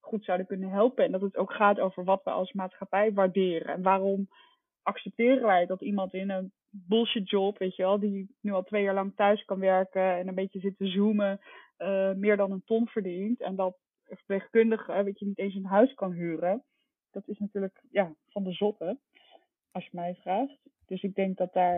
goed 0.00 0.24
zouden 0.24 0.46
kunnen 0.46 0.70
helpen. 0.70 1.04
En 1.04 1.12
dat 1.12 1.20
het 1.20 1.36
ook 1.36 1.52
gaat 1.52 1.80
over 1.80 2.04
wat 2.04 2.24
we 2.24 2.30
als 2.30 2.52
maatschappij 2.52 3.12
waarderen. 3.12 3.74
En 3.74 3.82
waarom 3.82 4.28
accepteren 4.82 5.46
wij 5.46 5.66
dat 5.66 5.80
iemand 5.80 6.14
in 6.14 6.30
een 6.30 6.52
bullshit 6.70 7.30
job, 7.30 7.58
weet 7.58 7.76
je 7.76 7.82
wel, 7.82 7.98
die 7.98 8.36
nu 8.40 8.52
al 8.52 8.64
twee 8.64 8.82
jaar 8.82 8.94
lang 8.94 9.12
thuis 9.16 9.44
kan 9.44 9.58
werken 9.58 10.16
en 10.16 10.28
een 10.28 10.34
beetje 10.34 10.60
zit 10.60 10.76
te 10.76 10.86
zoomen, 10.86 11.40
meer 12.16 12.36
dan 12.36 12.50
een 12.50 12.64
ton 12.64 12.86
verdient. 12.86 13.40
En 13.40 13.56
dat 13.56 13.76
verpleegkundige, 14.04 15.02
weet 15.02 15.18
je, 15.18 15.26
niet 15.26 15.38
eens 15.38 15.54
een 15.54 15.64
huis 15.64 15.94
kan 15.94 16.12
huren. 16.12 16.62
Dat 17.10 17.28
is 17.28 17.38
natuurlijk 17.38 17.80
ja, 17.90 18.14
van 18.28 18.44
de 18.44 18.52
zotte, 18.52 18.98
als 19.78 19.88
je 19.90 19.96
mij 19.96 20.14
vraagt. 20.20 20.58
Dus 20.86 21.02
ik 21.02 21.14
denk 21.14 21.36
dat 21.36 21.52
daar 21.52 21.76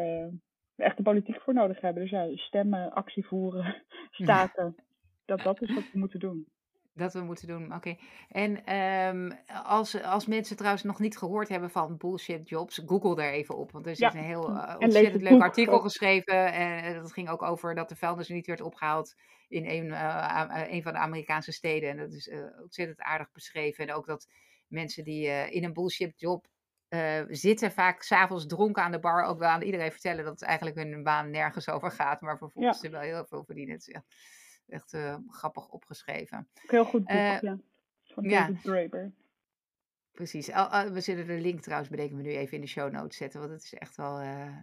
we 0.75 0.83
echt 0.83 0.97
de 0.97 1.03
politiek 1.03 1.41
voor 1.41 1.55
nodig 1.55 1.81
hebben. 1.81 2.03
Dus 2.03 2.11
ja, 2.11 2.37
stemmen, 2.37 2.93
actie 2.93 3.27
voeren, 3.27 3.83
staken. 4.11 4.77
Dat 5.25 5.43
dat 5.43 5.63
is 5.63 5.75
wat 5.75 5.93
we 5.93 5.99
moeten 5.99 6.21
doen. 6.21 6.47
Dat 6.95 7.13
we 7.13 7.21
moeten 7.21 7.47
doen, 7.47 7.75
oké. 7.75 7.97
En 8.29 8.77
um, 8.77 9.33
als, 9.65 10.03
als 10.03 10.27
mensen 10.27 10.57
trouwens 10.57 10.83
nog 10.83 10.99
niet 10.99 11.19
gehoord 11.19 11.49
hebben 11.49 11.71
van 11.71 11.97
bullshit 11.97 12.49
jobs, 12.49 12.83
google 12.87 13.15
daar 13.15 13.33
even 13.33 13.57
op. 13.57 13.73
Want 13.73 13.85
er 13.87 13.93
is 13.93 13.99
ja. 13.99 14.15
een 14.15 14.25
heel 14.25 14.51
uh, 14.51 14.77
ontzettend 14.79 15.23
leuk 15.23 15.43
artikel 15.43 15.79
geschreven. 15.79 16.53
En 16.53 16.95
dat 16.95 17.13
ging 17.13 17.29
ook 17.29 17.43
over 17.43 17.75
dat 17.75 17.89
de 17.89 17.97
vuilnis 17.97 18.29
niet 18.29 18.47
werd 18.47 18.61
opgehaald 18.61 19.15
in 19.49 19.67
een, 19.67 19.87
uh, 19.87 20.67
een 20.69 20.83
van 20.83 20.93
de 20.93 20.99
Amerikaanse 20.99 21.53
steden. 21.53 21.91
En 21.91 21.97
dat 21.97 22.13
is 22.13 22.27
uh, 22.27 22.61
ontzettend 22.63 23.01
aardig 23.01 23.33
beschreven. 23.33 23.89
En 23.89 23.95
ook 23.95 24.07
dat 24.07 24.29
mensen 24.67 25.05
die 25.05 25.27
in 25.51 25.65
een 25.65 25.73
bullshit 25.73 26.21
job 26.21 26.47
zitten, 27.29 27.72
vaak 27.72 28.03
s'avonds 28.03 28.46
dronken 28.46 28.83
aan 28.83 28.92
de 28.92 29.00
bar, 29.00 29.24
ook 29.24 29.38
wel 29.38 29.48
aan 29.48 29.62
iedereen 29.62 29.92
vertellen 29.92 30.24
dat 30.24 30.40
het 30.40 30.48
eigenlijk 30.48 30.76
hun 30.76 31.03
baan 31.03 31.31
nergens 31.31 31.68
over 31.74 31.90
gaat. 31.90 32.20
Maar 32.20 32.38
vervolgens 32.38 32.81
ja. 32.81 32.88
ze 32.88 32.90
wel 32.90 33.00
heel 33.00 33.26
veel 33.26 33.44
verdienen. 33.44 33.79
Ja 33.81 34.05
echt 34.70 34.92
uh, 34.92 35.16
grappig 35.26 35.68
opgeschreven. 35.68 36.48
Heel 36.66 36.85
goed 36.85 37.05
boek, 37.05 37.16
uh, 37.16 37.40
ja. 37.40 37.59
Van 38.05 38.29
David 38.29 38.62
ja. 38.62 38.70
Draper. 38.72 39.12
Precies. 40.12 40.46
We 40.92 41.00
zullen 41.00 41.26
de 41.26 41.40
link 41.40 41.61
trouwens, 41.61 41.90
bedenken 41.90 42.16
we 42.16 42.22
nu 42.22 42.31
even 42.31 42.55
in 42.55 42.61
de 42.61 42.66
show 42.66 42.92
notes 42.92 43.16
zetten. 43.16 43.40
Want 43.40 43.53
het 43.53 43.62
is 43.62 43.74
echt 43.74 43.96
wel 43.96 44.22
uh, 44.22 44.57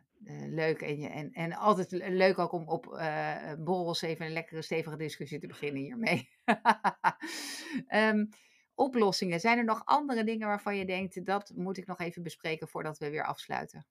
leuk. 0.47 0.81
En, 0.81 1.11
en, 1.11 1.31
en 1.31 1.53
altijd 1.53 1.91
leuk 1.91 2.39
ook 2.39 2.51
om 2.51 2.67
op 2.67 2.85
borrels 3.59 4.01
even 4.01 4.25
een 4.25 4.31
lekkere 4.31 4.61
stevige 4.61 4.97
discussie 4.97 5.39
te 5.39 5.47
beginnen 5.47 5.81
hiermee. 5.81 6.29
um, 7.93 8.29
oplossingen. 8.77 9.39
Zijn 9.39 9.57
er 9.57 9.65
nog 9.65 9.81
andere 9.85 10.23
dingen 10.23 10.47
waarvan 10.47 10.77
je 10.77 10.85
denkt, 10.85 11.25
dat 11.25 11.53
moet 11.55 11.77
ik 11.77 11.87
nog 11.87 11.99
even 11.99 12.23
bespreken 12.23 12.67
voordat 12.67 12.97
we 12.97 13.09
weer 13.09 13.25
afsluiten? 13.25 13.85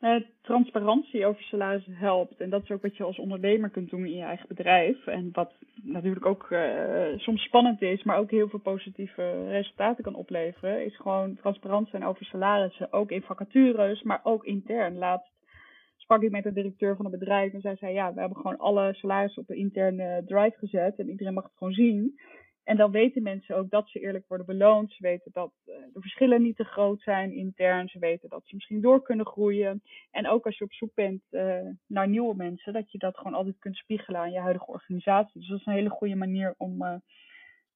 Uh, 0.00 0.20
transparantie 0.42 1.26
over 1.26 1.42
salarissen 1.42 1.94
helpt. 1.94 2.40
En 2.40 2.50
dat 2.50 2.62
is 2.62 2.70
ook 2.70 2.82
wat 2.82 2.96
je 2.96 3.04
als 3.04 3.18
ondernemer 3.18 3.70
kunt 3.70 3.90
doen 3.90 4.04
in 4.04 4.16
je 4.16 4.22
eigen 4.22 4.48
bedrijf. 4.48 5.06
En 5.06 5.28
wat 5.32 5.54
natuurlijk 5.82 6.26
ook 6.26 6.46
uh, 6.50 7.06
soms 7.16 7.42
spannend 7.42 7.82
is, 7.82 8.02
maar 8.02 8.18
ook 8.18 8.30
heel 8.30 8.48
veel 8.48 8.58
positieve 8.58 9.48
resultaten 9.48 10.04
kan 10.04 10.14
opleveren. 10.14 10.84
Is 10.84 10.96
gewoon 10.96 11.36
transparant 11.36 11.88
zijn 11.88 12.04
over 12.04 12.24
salarissen. 12.24 12.92
Ook 12.92 13.10
in 13.10 13.22
vacatures, 13.22 14.02
maar 14.02 14.20
ook 14.22 14.44
intern. 14.44 14.98
Laatst 14.98 15.32
sprak 15.96 16.22
ik 16.22 16.30
met 16.30 16.42
de 16.42 16.52
directeur 16.52 16.96
van 16.96 17.04
een 17.04 17.18
bedrijf 17.18 17.52
en 17.52 17.60
zij 17.60 17.76
zei: 17.76 17.92
Ja, 17.92 18.14
we 18.14 18.20
hebben 18.20 18.38
gewoon 18.38 18.58
alle 18.58 18.94
salarissen 18.94 19.42
op 19.42 19.50
een 19.50 19.56
interne 19.56 20.22
drive 20.26 20.58
gezet. 20.58 20.98
En 20.98 21.08
iedereen 21.08 21.34
mag 21.34 21.44
het 21.44 21.56
gewoon 21.56 21.72
zien. 21.72 22.20
En 22.66 22.76
dan 22.76 22.90
weten 22.90 23.22
mensen 23.22 23.56
ook 23.56 23.70
dat 23.70 23.88
ze 23.88 24.00
eerlijk 24.00 24.28
worden 24.28 24.46
beloond. 24.46 24.92
Ze 24.92 25.02
weten 25.02 25.30
dat 25.32 25.52
uh, 25.66 25.74
de 25.92 26.00
verschillen 26.00 26.42
niet 26.42 26.56
te 26.56 26.64
groot 26.64 27.00
zijn 27.00 27.32
intern. 27.32 27.88
Ze 27.88 27.98
weten 27.98 28.28
dat 28.28 28.42
ze 28.44 28.54
misschien 28.54 28.80
door 28.80 29.02
kunnen 29.02 29.26
groeien. 29.26 29.82
En 30.10 30.28
ook 30.28 30.46
als 30.46 30.58
je 30.58 30.64
op 30.64 30.72
zoek 30.72 30.94
bent 30.94 31.22
uh, 31.30 31.60
naar 31.86 32.08
nieuwe 32.08 32.34
mensen, 32.34 32.72
dat 32.72 32.92
je 32.92 32.98
dat 32.98 33.16
gewoon 33.16 33.34
altijd 33.34 33.58
kunt 33.58 33.76
spiegelen 33.76 34.20
aan 34.20 34.32
je 34.32 34.38
huidige 34.38 34.66
organisatie. 34.66 35.40
Dus 35.40 35.48
dat 35.48 35.58
is 35.58 35.66
een 35.66 35.72
hele 35.72 35.88
goede 35.88 36.14
manier 36.14 36.54
om 36.56 36.82
uh, 36.82 36.94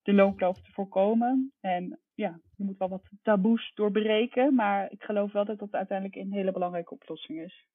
de 0.02 0.12
loonkloof 0.12 0.60
te 0.60 0.72
voorkomen. 0.72 1.52
En 1.60 1.98
ja, 2.14 2.40
je 2.56 2.64
moet 2.64 2.78
wel 2.78 2.88
wat 2.88 3.08
taboes 3.22 3.72
doorbreken. 3.74 4.54
Maar 4.54 4.92
ik 4.92 5.02
geloof 5.02 5.32
wel 5.32 5.44
dat 5.44 5.58
dat 5.58 5.72
uiteindelijk 5.72 6.18
een 6.18 6.32
hele 6.32 6.52
belangrijke 6.52 6.94
oplossing 6.94 7.40
is. 7.40 7.66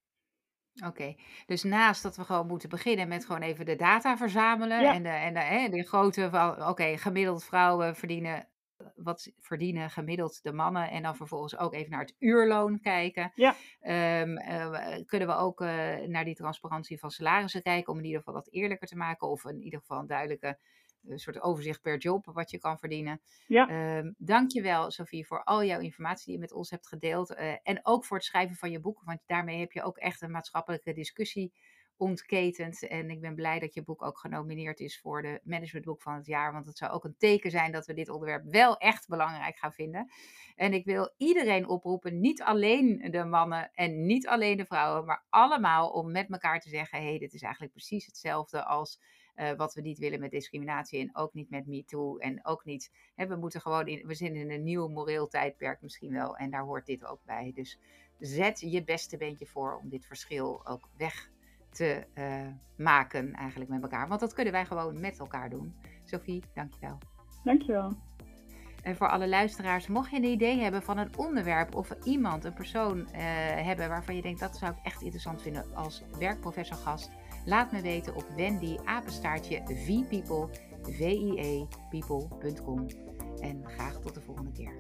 Oké, 0.83 1.15
dus 1.45 1.63
naast 1.63 2.03
dat 2.03 2.15
we 2.15 2.23
gewoon 2.23 2.47
moeten 2.47 2.69
beginnen 2.69 3.07
met 3.07 3.25
gewoon 3.25 3.41
even 3.41 3.65
de 3.65 3.75
data 3.75 4.17
verzamelen 4.17 4.93
en 4.93 5.03
de, 5.03 5.09
en 5.09 5.33
de, 5.33 5.39
hè, 5.39 5.69
de 5.69 5.83
grote 5.83 6.29
van, 6.29 6.67
oké, 6.67 6.97
gemiddeld 6.97 7.43
vrouwen 7.43 7.95
verdienen, 7.95 8.47
wat 8.95 9.31
verdienen 9.39 9.89
gemiddeld 9.89 10.43
de 10.43 10.53
mannen 10.53 10.89
en 10.89 11.03
dan 11.03 11.15
vervolgens 11.15 11.57
ook 11.57 11.73
even 11.73 11.91
naar 11.91 11.99
het 11.99 12.15
uurloon 12.19 12.79
kijken. 12.79 13.31
Ja. 13.35 13.55
Ehm, 13.79 14.37
eh, 14.37 15.05
kunnen 15.05 15.27
we 15.27 15.35
ook 15.35 15.61
eh, 15.61 15.95
naar 16.07 16.25
die 16.25 16.35
transparantie 16.35 16.99
van 16.99 17.11
salarissen 17.11 17.61
kijken 17.61 17.93
om 17.93 17.99
in 17.99 18.05
ieder 18.05 18.19
geval 18.19 18.33
dat 18.33 18.51
eerlijker 18.51 18.87
te 18.87 18.95
maken 18.95 19.29
of 19.29 19.45
in 19.45 19.61
ieder 19.61 19.79
geval 19.79 19.99
een 19.99 20.07
duidelijke 20.07 20.59
een 21.07 21.19
soort 21.19 21.41
overzicht 21.41 21.81
per 21.81 21.97
job 21.97 22.25
wat 22.25 22.51
je 22.51 22.57
kan 22.57 22.79
verdienen. 22.79 23.21
Ja. 23.47 23.97
Um, 23.97 24.15
dankjewel 24.17 24.91
Sophie 24.91 25.27
voor 25.27 25.43
al 25.43 25.63
jouw 25.63 25.79
informatie 25.79 26.25
die 26.25 26.33
je 26.33 26.39
met 26.39 26.53
ons 26.53 26.69
hebt 26.69 26.87
gedeeld. 26.87 27.31
Uh, 27.31 27.53
en 27.63 27.79
ook 27.83 28.05
voor 28.05 28.17
het 28.17 28.25
schrijven 28.25 28.55
van 28.55 28.71
je 28.71 28.79
boek, 28.79 29.01
want 29.03 29.19
daarmee 29.25 29.59
heb 29.59 29.71
je 29.71 29.83
ook 29.83 29.97
echt 29.97 30.21
een 30.21 30.31
maatschappelijke 30.31 30.93
discussie 30.93 31.53
ontketend. 31.97 32.87
En 32.87 33.09
ik 33.09 33.21
ben 33.21 33.35
blij 33.35 33.59
dat 33.59 33.73
je 33.73 33.83
boek 33.83 34.03
ook 34.03 34.19
genomineerd 34.19 34.79
is 34.79 34.99
voor 34.99 35.21
de 35.21 35.39
managementboek 35.43 36.01
van 36.01 36.15
het 36.15 36.25
jaar. 36.25 36.53
Want 36.53 36.65
het 36.65 36.77
zou 36.77 36.91
ook 36.91 37.03
een 37.03 37.17
teken 37.17 37.51
zijn 37.51 37.71
dat 37.71 37.85
we 37.85 37.93
dit 37.93 38.09
onderwerp 38.09 38.43
wel 38.51 38.77
echt 38.77 39.07
belangrijk 39.07 39.57
gaan 39.57 39.73
vinden. 39.73 40.11
En 40.55 40.73
ik 40.73 40.85
wil 40.85 41.13
iedereen 41.17 41.67
oproepen, 41.67 42.19
niet 42.19 42.41
alleen 42.41 43.07
de 43.11 43.25
mannen 43.25 43.71
en 43.73 44.05
niet 44.05 44.27
alleen 44.27 44.57
de 44.57 44.65
vrouwen, 44.65 45.05
maar 45.05 45.25
allemaal 45.29 45.89
om 45.89 46.11
met 46.11 46.31
elkaar 46.31 46.59
te 46.59 46.69
zeggen: 46.69 46.99
hé, 46.99 47.09
hey, 47.09 47.17
dit 47.17 47.33
is 47.33 47.41
eigenlijk 47.41 47.73
precies 47.73 48.05
hetzelfde 48.05 48.65
als 48.65 48.99
uh, 49.35 49.51
wat 49.51 49.73
we 49.73 49.81
niet 49.81 49.97
willen 49.97 50.19
met 50.19 50.31
discriminatie 50.31 50.99
en 50.99 51.15
ook 51.15 51.33
niet 51.33 51.49
met 51.49 51.67
MeToo. 51.67 52.17
En 52.17 52.45
ook 52.45 52.65
niet, 52.65 52.91
hè, 53.15 53.27
we 53.27 53.35
moeten 53.35 53.61
gewoon, 53.61 53.87
in, 53.87 54.07
we 54.07 54.13
zitten 54.13 54.41
in 54.41 54.51
een 54.51 54.63
nieuw 54.63 54.87
moreel 54.87 55.27
tijdperk 55.27 55.81
misschien 55.81 56.13
wel. 56.13 56.37
En 56.37 56.49
daar 56.49 56.63
hoort 56.63 56.85
dit 56.85 57.05
ook 57.05 57.19
bij. 57.25 57.51
Dus 57.55 57.79
zet 58.19 58.59
je 58.59 58.83
beste 58.83 59.17
beentje 59.17 59.45
voor 59.45 59.79
om 59.83 59.89
dit 59.89 60.05
verschil 60.05 60.67
ook 60.67 60.89
weg 60.97 61.29
te 61.69 62.05
uh, 62.15 62.47
maken 62.77 63.33
eigenlijk 63.33 63.69
met 63.69 63.81
elkaar. 63.81 64.07
Want 64.07 64.19
dat 64.19 64.33
kunnen 64.33 64.53
wij 64.53 64.65
gewoon 64.65 64.99
met 64.99 65.19
elkaar 65.19 65.49
doen. 65.49 65.75
Sophie, 66.03 66.43
dankjewel. 66.53 66.97
Dankjewel. 67.43 67.97
En 68.83 68.95
voor 68.95 69.09
alle 69.09 69.27
luisteraars, 69.27 69.87
mocht 69.87 70.09
je 70.09 70.17
een 70.17 70.23
idee 70.23 70.59
hebben 70.59 70.83
van 70.83 70.97
een 70.97 71.17
onderwerp 71.17 71.75
of 71.75 71.91
iemand, 72.03 72.43
een 72.43 72.53
persoon 72.53 72.99
uh, 72.99 73.05
hebben 73.65 73.89
waarvan 73.89 74.15
je 74.15 74.21
denkt 74.21 74.39
dat 74.39 74.57
zou 74.57 74.71
ik 74.71 74.77
echt 74.83 75.01
interessant 75.01 75.41
vinden 75.41 75.75
als 75.75 76.03
werkprofessor 76.19 76.77
gast, 76.77 77.11
Laat 77.45 77.71
me 77.71 77.81
weten 77.81 78.15
op 78.15 78.25
Wendy 78.35 78.77
apenstaartje 78.83 79.61
vpeople. 79.85 80.47
En 83.39 83.63
graag 83.65 83.99
tot 83.99 84.13
de 84.13 84.21
volgende 84.21 84.51
keer. 84.51 84.73